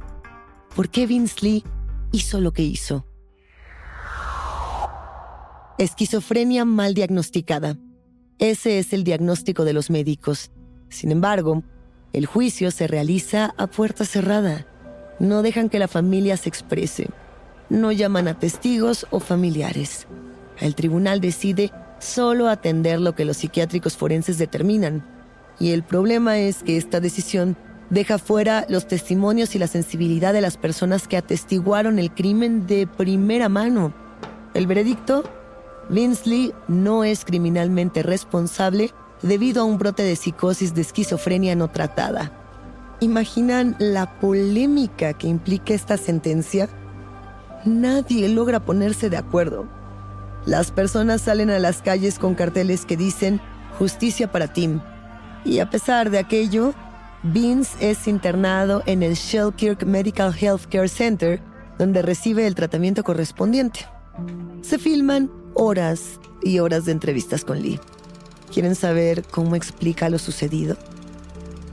¿Por 0.75 0.89
qué 0.89 1.07
Vince 1.07 1.37
Lee 1.43 1.65
hizo 2.13 2.41
lo 2.41 2.53
que 2.53 2.63
hizo? 2.63 3.07
Esquizofrenia 5.79 6.65
mal 6.65 6.95
diagnosticada. 6.95 7.77
Ese 8.39 8.79
es 8.79 8.93
el 8.93 9.05
diagnóstico 9.05 9.65
de 9.65 9.73
los 9.73 9.91
médicos. 9.91 10.51
Sin 10.89 11.11
embargo, 11.11 11.63
el 12.13 12.27
juicio 12.27 12.71
se 12.71 12.87
realiza 12.87 13.55
a 13.57 13.67
puerta 13.67 14.05
cerrada. 14.05 14.67
No 15.19 15.43
dejan 15.43 15.69
que 15.69 15.79
la 15.79 15.89
familia 15.89 16.37
se 16.37 16.49
exprese. 16.49 17.09
No 17.69 17.93
llaman 17.93 18.29
a 18.29 18.39
testigos 18.39 19.07
o 19.11 19.21
familiares. 19.21 20.07
El 20.61 20.75
tribunal 20.75 21.21
decide 21.21 21.73
solo 21.99 22.49
atender 22.49 23.01
lo 23.01 23.15
que 23.15 23.25
los 23.25 23.39
psiquiátricos 23.39 23.97
forenses 23.97 24.39
determinan 24.39 25.05
y 25.59 25.71
el 25.71 25.83
problema 25.83 26.39
es 26.39 26.63
que 26.63 26.77
esta 26.77 27.01
decisión 27.01 27.57
deja 27.91 28.19
fuera 28.19 28.67
los 28.69 28.89
testimonios 28.89 29.55
y 29.55 29.59
la 29.59 29.67
sensibilidad 29.67 30.33
de 30.33 30.41
las 30.41 30.57
personas 30.57 31.07
que 31.07 31.17
atestiguaron 31.17 31.99
el 31.99 32.13
crimen 32.13 32.67
de 32.67 32.87
primera 32.87 33.49
mano. 33.49 33.95
El 34.55 34.67
veredicto, 34.67 35.25
Vince 35.89 36.29
Lee 36.29 36.55
no 36.69 37.05
es 37.05 37.25
criminalmente 37.25 38.03
responsable 38.03 38.93
debido 39.23 39.63
a 39.63 39.65
un 39.65 39.79
brote 39.79 40.03
de 40.03 40.17
psicosis 40.17 40.75
de 40.75 40.83
esquizofrenia 40.83 41.55
no 41.55 41.69
tratada. 41.69 42.33
¿Imaginan 43.01 43.77
la 43.79 44.19
polémica 44.19 45.13
que 45.13 45.29
implica 45.29 45.75
esta 45.75 45.97
sentencia? 45.97 46.69
Nadie 47.65 48.29
logra 48.29 48.65
ponerse 48.65 49.11
de 49.11 49.17
acuerdo. 49.17 49.67
Las 50.47 50.71
personas 50.71 51.23
salen 51.23 51.51
a 51.51 51.59
las 51.59 51.83
calles 51.83 52.19
con 52.19 52.35
carteles 52.35 52.85
que 52.85 52.97
dicen 52.97 53.41
justicia 53.79 54.31
para 54.31 54.53
Tim, 54.53 54.81
y 55.45 55.59
a 55.59 55.69
pesar 55.69 56.11
de 56.11 56.19
aquello, 56.19 56.75
Vince 57.23 57.91
es 57.91 58.07
internado 58.07 58.83
en 58.87 59.03
el 59.03 59.15
Shellkirk 59.15 59.85
Medical 59.85 60.35
Health 60.39 60.67
Care 60.71 60.89
Center, 60.89 61.41
donde 61.79 62.03
recibe 62.03 62.47
el 62.47 62.55
tratamiento 62.55 63.03
correspondiente. 63.03 63.87
Se 64.63 64.79
filman 64.79 65.31
horas 65.55 66.21
y 66.43 66.59
horas 66.59 66.85
de 66.85 66.93
entrevistas 66.93 67.45
con 67.45 67.61
Lee. 67.61 67.81
¿Quieren 68.53 68.75
saber 68.75 69.25
cómo 69.31 69.57
explica 69.57 70.09
lo 70.09 70.19
sucedido? 70.19 70.77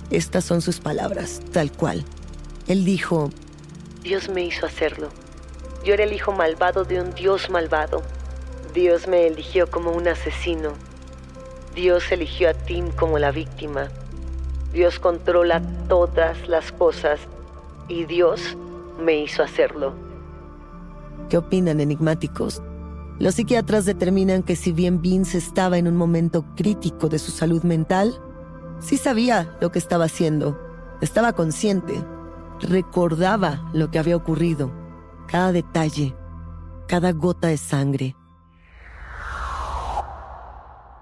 Estas 0.09 0.43
son 0.45 0.61
sus 0.61 0.79
palabras, 0.79 1.41
tal 1.51 1.71
cual. 1.71 2.03
Él 2.67 2.85
dijo, 2.85 3.29
Dios 4.03 4.29
me 4.29 4.43
hizo 4.45 4.65
hacerlo. 4.65 5.09
Yo 5.85 5.93
era 5.93 6.03
el 6.03 6.13
hijo 6.13 6.31
malvado 6.31 6.83
de 6.83 7.01
un 7.01 7.13
Dios 7.13 7.49
malvado. 7.49 8.01
Dios 8.73 9.07
me 9.07 9.27
eligió 9.27 9.69
como 9.69 9.91
un 9.91 10.07
asesino 10.07 10.73
Dios 11.75 12.11
eligió 12.11 12.49
a 12.49 12.53
Tim 12.53 12.91
como 12.91 13.17
la 13.17 13.31
víctima. 13.31 13.87
Dios 14.73 14.99
controla 14.99 15.61
todas 15.87 16.49
las 16.49 16.71
cosas 16.73 17.21
y 17.87 18.03
Dios 18.03 18.57
me 18.99 19.21
hizo 19.21 19.41
hacerlo. 19.41 19.93
¿Qué 21.31 21.37
opinan 21.37 21.79
enigmáticos? 21.79 22.61
Los 23.17 23.35
psiquiatras 23.35 23.85
determinan 23.85 24.43
que 24.43 24.57
si 24.57 24.73
bien 24.73 25.01
Vince 25.01 25.37
estaba 25.37 25.77
en 25.77 25.87
un 25.87 25.95
momento 25.95 26.43
crítico 26.57 27.07
de 27.07 27.19
su 27.19 27.31
salud 27.31 27.63
mental, 27.63 28.13
sí 28.81 28.97
sabía 28.97 29.55
lo 29.61 29.71
que 29.71 29.79
estaba 29.79 30.03
haciendo, 30.03 30.59
estaba 30.99 31.31
consciente, 31.31 31.93
recordaba 32.59 33.71
lo 33.71 33.89
que 33.91 33.99
había 33.99 34.17
ocurrido, 34.17 34.73
cada 35.25 35.53
detalle, 35.53 36.13
cada 36.89 37.13
gota 37.13 37.47
de 37.47 37.55
sangre. 37.55 38.17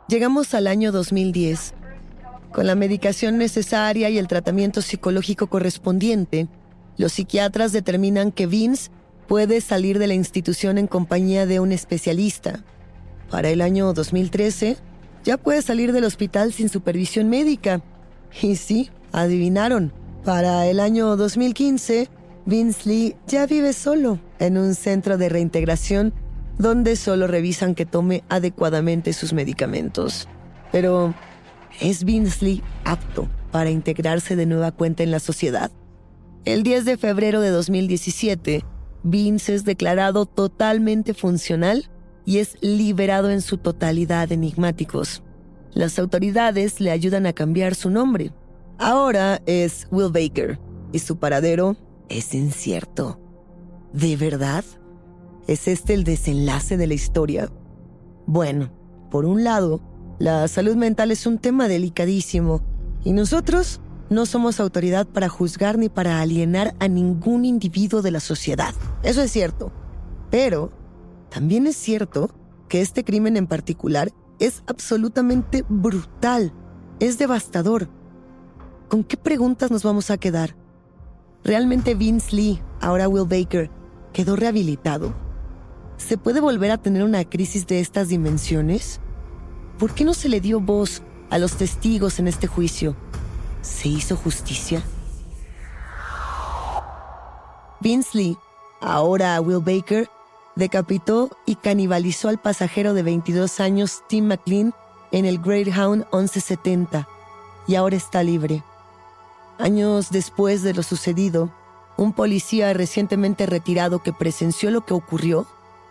Llegamos 0.07 0.53
al 0.53 0.67
año 0.67 0.91
2010. 0.91 1.73
Con 2.53 2.67
la 2.67 2.75
medicación 2.75 3.39
necesaria 3.39 4.11
y 4.11 4.19
el 4.19 4.27
tratamiento 4.27 4.83
psicológico 4.83 5.47
correspondiente, 5.47 6.47
los 6.97 7.13
psiquiatras 7.13 7.71
determinan 7.71 8.31
que 8.31 8.45
Vince 8.45 8.91
puede 9.29 9.61
salir 9.61 9.99
de 9.99 10.07
la 10.07 10.15
institución 10.15 10.79
en 10.79 10.87
compañía 10.87 11.45
de 11.45 11.59
un 11.59 11.71
especialista. 11.71 12.63
Para 13.29 13.49
el 13.49 13.61
año 13.61 13.93
2013, 13.93 14.75
ya 15.23 15.37
puede 15.37 15.61
salir 15.61 15.93
del 15.93 16.03
hospital 16.03 16.51
sin 16.51 16.67
supervisión 16.67 17.29
médica. 17.29 17.81
Y 18.41 18.55
sí, 18.55 18.89
adivinaron, 19.11 19.93
Para 20.25 20.65
el 20.65 20.79
año 20.79 21.15
2015, 21.15 22.09
Vince 22.45 23.15
ya 23.27 23.45
vive 23.45 23.73
solo 23.73 24.19
en 24.39 24.57
un 24.57 24.73
centro 24.73 25.17
de 25.17 25.29
reintegración 25.29 26.11
donde 26.57 26.95
solo 26.95 27.27
revisan 27.27 27.75
que 27.75 27.85
tome 27.85 28.23
adecuadamente 28.29 29.13
sus 29.13 29.31
medicamentos. 29.31 30.27
Pero, 30.71 31.13
¿es 31.79 32.03
Vince 32.03 32.61
apto 32.83 33.29
para 33.51 33.69
integrarse 33.69 34.35
de 34.35 34.47
nueva 34.47 34.71
cuenta 34.71 35.03
en 35.03 35.11
la 35.11 35.19
sociedad? 35.19 35.71
El 36.45 36.63
10 36.63 36.85
de 36.85 36.97
febrero 36.97 37.41
de 37.41 37.49
2017, 37.49 38.65
Vince 39.03 39.55
es 39.55 39.65
declarado 39.65 40.25
totalmente 40.25 41.13
funcional 41.13 41.89
y 42.25 42.38
es 42.38 42.57
liberado 42.62 43.29
en 43.29 43.41
su 43.41 43.57
totalidad 43.57 44.31
enigmáticos. 44.31 45.23
Las 45.73 45.99
autoridades 45.99 46.81
le 46.81 46.91
ayudan 46.91 47.25
a 47.25 47.33
cambiar 47.33 47.75
su 47.75 47.89
nombre. 47.89 48.31
Ahora 48.77 49.41
es 49.45 49.88
Will 49.91 50.12
Baker 50.12 50.59
y 50.91 50.99
su 50.99 51.17
paradero 51.17 51.75
es 52.09 52.33
incierto. 52.33 53.19
¿De 53.93 54.15
verdad? 54.15 54.63
¿Es 55.47 55.67
este 55.67 55.93
el 55.93 56.03
desenlace 56.03 56.77
de 56.77 56.88
la 56.88 56.93
historia? 56.93 57.49
Bueno, 58.25 58.71
por 59.09 59.25
un 59.25 59.43
lado, 59.43 59.81
la 60.19 60.47
salud 60.47 60.75
mental 60.75 61.12
es 61.12 61.25
un 61.25 61.39
tema 61.39 61.67
delicadísimo 61.67 62.62
y 63.03 63.13
nosotros 63.13 63.81
no 64.10 64.26
somos 64.26 64.60
autoridad 64.60 65.08
para 65.08 65.30
juzgar 65.30 65.78
ni 65.78 65.88
para 65.88 66.19
alienar 66.19 66.76
a 66.80 66.88
ningún 66.88 67.45
individuo 67.45 68.02
de 68.02 68.12
la 68.12 68.19
sociedad. 68.19 68.74
Eso 69.04 69.22
es 69.22 69.32
cierto. 69.32 69.72
Pero 70.32 70.72
también 71.30 71.67
es 71.67 71.76
cierto 71.76 72.32
que 72.67 72.82
este 72.82 73.04
crimen 73.04 73.38
en 73.38 73.48
particular 73.48 74.12
es 74.39 74.63
absolutamente 74.67 75.63
brutal. 75.69 76.54
Es 77.00 77.17
devastador. 77.17 77.89
¿Con 78.88 79.04
qué 79.04 79.17
preguntas 79.17 79.69
nos 79.69 79.84
vamos 79.84 80.10
a 80.10 80.17
quedar? 80.17 80.56
¿Realmente 81.43 81.93
Vince 81.93 82.36
Lee, 82.36 82.62
ahora 82.82 83.08
Will 83.08 83.28
Baker, 83.28 83.69
quedó 84.12 84.36
rehabilitado? 84.36 85.13
¿Se 85.98 86.17
puede 86.17 86.41
volver 86.41 86.72
a 86.72 86.78
tener 86.78 87.04
una 87.04 87.24
crisis 87.26 87.67
de 87.67 87.80
estas 87.80 88.08
dimensiones? 88.08 89.00
¿Por 89.78 89.93
qué 89.93 90.04
no 90.04 90.13
se 90.13 90.30
le 90.30 90.41
dio 90.41 90.60
voz 90.60 91.04
a 91.30 91.38
los 91.38 91.56
testigos 91.56 92.19
en 92.19 92.28
este 92.28 92.48
juicio? 92.48 92.95
¿Se 93.62 93.89
hizo 93.89 94.15
justicia? 94.15 94.82
Vince 97.82 98.38
ahora 98.82 99.39
Will 99.41 99.60
Baker, 99.60 100.10
decapitó 100.56 101.30
y 101.45 101.56
canibalizó 101.56 102.30
al 102.30 102.39
pasajero 102.39 102.93
de 102.93 103.04
22 103.04 103.60
años 103.60 104.04
Tim 104.08 104.26
McLean 104.26 104.74
en 105.12 105.26
el 105.26 105.39
Greyhound 105.39 106.06
1170 106.12 107.08
y 107.67 107.76
ahora 107.76 107.95
está 107.95 108.24
libre. 108.24 108.63
Años 109.58 110.10
después 110.12 110.63
de 110.63 110.74
lo 110.74 110.84
sucedido, 110.84 111.52
un 111.98 112.13
policía 112.13 112.74
recientemente 112.74 113.45
retirado 113.45 114.02
que 114.02 114.13
presenció 114.13 114.72
lo 114.72 114.86
que 114.86 114.93
ocurrió 114.93 115.45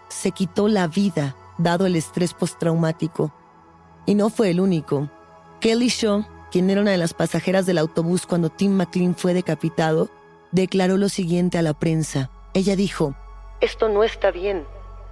se 0.08 0.32
quitó 0.32 0.68
la 0.68 0.86
vida 0.86 1.36
dado 1.58 1.86
el 1.86 1.96
estrés 1.96 2.32
postraumático. 2.32 3.32
Y 4.06 4.14
no 4.14 4.30
fue 4.30 4.50
el 4.50 4.60
único. 4.60 5.10
Kelly 5.60 5.88
Shaw, 5.88 6.24
quien 6.50 6.70
era 6.70 6.80
una 6.80 6.92
de 6.92 6.98
las 6.98 7.14
pasajeras 7.14 7.66
del 7.66 7.78
autobús 7.78 8.26
cuando 8.26 8.50
Tim 8.50 8.72
McLean 8.72 9.14
fue 9.14 9.34
decapitado, 9.34 10.08
declaró 10.52 10.96
lo 10.96 11.08
siguiente 11.08 11.58
a 11.58 11.62
la 11.62 11.74
prensa. 11.74 12.30
Ella 12.54 12.76
dijo, 12.76 13.14
Esto 13.60 13.88
no 13.88 14.04
está 14.04 14.30
bien. 14.30 14.64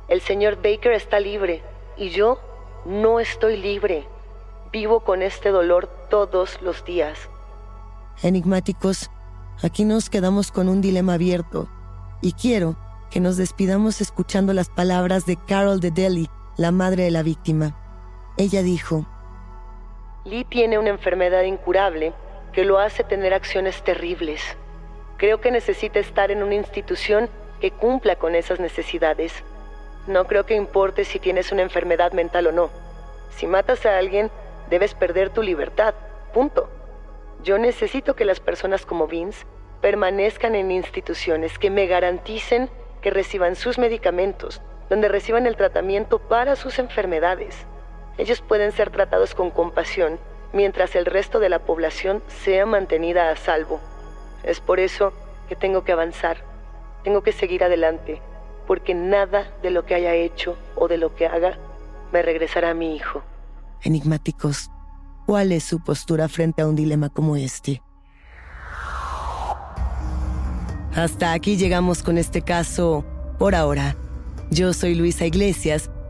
El 0.08 0.20
señor 0.20 0.56
Baker 0.56 0.92
está 0.92 1.20
libre 1.20 1.62
y 1.96 2.10
yo 2.10 2.40
no 2.86 3.20
estoy 3.20 3.56
libre. 3.56 4.06
Vivo 4.72 5.00
con 5.00 5.22
este 5.22 5.50
dolor 5.50 5.88
todos 6.10 6.60
los 6.62 6.84
días. 6.84 7.18
Enigmáticos, 8.22 9.10
aquí 9.62 9.84
nos 9.84 10.08
quedamos 10.10 10.50
con 10.50 10.68
un 10.68 10.80
dilema 10.80 11.14
abierto 11.14 11.68
y 12.22 12.32
quiero 12.32 12.76
que 13.10 13.20
nos 13.20 13.36
despidamos 13.36 14.00
escuchando 14.00 14.52
las 14.52 14.68
palabras 14.68 15.26
de 15.26 15.36
Carol 15.36 15.80
de 15.80 15.90
Delhi, 15.90 16.28
la 16.56 16.72
madre 16.72 17.04
de 17.04 17.10
la 17.10 17.22
víctima. 17.22 17.76
Ella 18.36 18.62
dijo, 18.62 19.06
Lee 20.26 20.44
tiene 20.44 20.76
una 20.76 20.90
enfermedad 20.90 21.42
incurable 21.42 22.12
que 22.52 22.64
lo 22.64 22.80
hace 22.80 23.04
tener 23.04 23.32
acciones 23.32 23.82
terribles. 23.84 24.56
Creo 25.18 25.40
que 25.40 25.52
necesita 25.52 26.00
estar 26.00 26.32
en 26.32 26.42
una 26.42 26.56
institución 26.56 27.30
que 27.60 27.70
cumpla 27.70 28.16
con 28.16 28.34
esas 28.34 28.58
necesidades. 28.58 29.44
No 30.08 30.26
creo 30.26 30.44
que 30.44 30.56
importe 30.56 31.04
si 31.04 31.20
tienes 31.20 31.52
una 31.52 31.62
enfermedad 31.62 32.10
mental 32.10 32.48
o 32.48 32.52
no. 32.52 32.70
Si 33.30 33.46
matas 33.46 33.86
a 33.86 33.98
alguien, 33.98 34.28
debes 34.68 34.94
perder 34.94 35.30
tu 35.30 35.42
libertad. 35.42 35.94
Punto. 36.34 36.68
Yo 37.44 37.56
necesito 37.58 38.16
que 38.16 38.24
las 38.24 38.40
personas 38.40 38.84
como 38.84 39.06
Vince 39.06 39.46
permanezcan 39.80 40.56
en 40.56 40.72
instituciones 40.72 41.56
que 41.56 41.70
me 41.70 41.86
garanticen 41.86 42.68
que 43.00 43.10
reciban 43.10 43.54
sus 43.54 43.78
medicamentos, 43.78 44.60
donde 44.90 45.06
reciban 45.06 45.46
el 45.46 45.54
tratamiento 45.54 46.18
para 46.18 46.56
sus 46.56 46.80
enfermedades. 46.80 47.64
Ellos 48.18 48.40
pueden 48.40 48.72
ser 48.72 48.90
tratados 48.90 49.34
con 49.34 49.50
compasión, 49.50 50.18
mientras 50.52 50.94
el 50.96 51.04
resto 51.04 51.38
de 51.38 51.48
la 51.48 51.58
población 51.58 52.22
sea 52.28 52.64
mantenida 52.64 53.30
a 53.30 53.36
salvo. 53.36 53.80
Es 54.42 54.60
por 54.60 54.80
eso 54.80 55.12
que 55.48 55.56
tengo 55.56 55.84
que 55.84 55.92
avanzar, 55.92 56.38
tengo 57.04 57.22
que 57.22 57.32
seguir 57.32 57.62
adelante, 57.62 58.22
porque 58.66 58.94
nada 58.94 59.50
de 59.62 59.70
lo 59.70 59.84
que 59.84 59.94
haya 59.94 60.14
hecho 60.14 60.56
o 60.74 60.88
de 60.88 60.96
lo 60.96 61.14
que 61.14 61.26
haga 61.26 61.58
me 62.12 62.22
regresará 62.22 62.70
a 62.70 62.74
mi 62.74 62.96
hijo. 62.96 63.22
Enigmáticos, 63.82 64.70
¿cuál 65.26 65.52
es 65.52 65.64
su 65.64 65.84
postura 65.84 66.28
frente 66.28 66.62
a 66.62 66.66
un 66.66 66.74
dilema 66.74 67.10
como 67.10 67.36
este? 67.36 67.82
Hasta 70.94 71.32
aquí 71.32 71.58
llegamos 71.58 72.02
con 72.02 72.16
este 72.16 72.40
caso 72.40 73.04
por 73.38 73.54
ahora. 73.54 73.96
Yo 74.50 74.72
soy 74.72 74.94
Luisa 74.94 75.26
Iglesias 75.26 75.90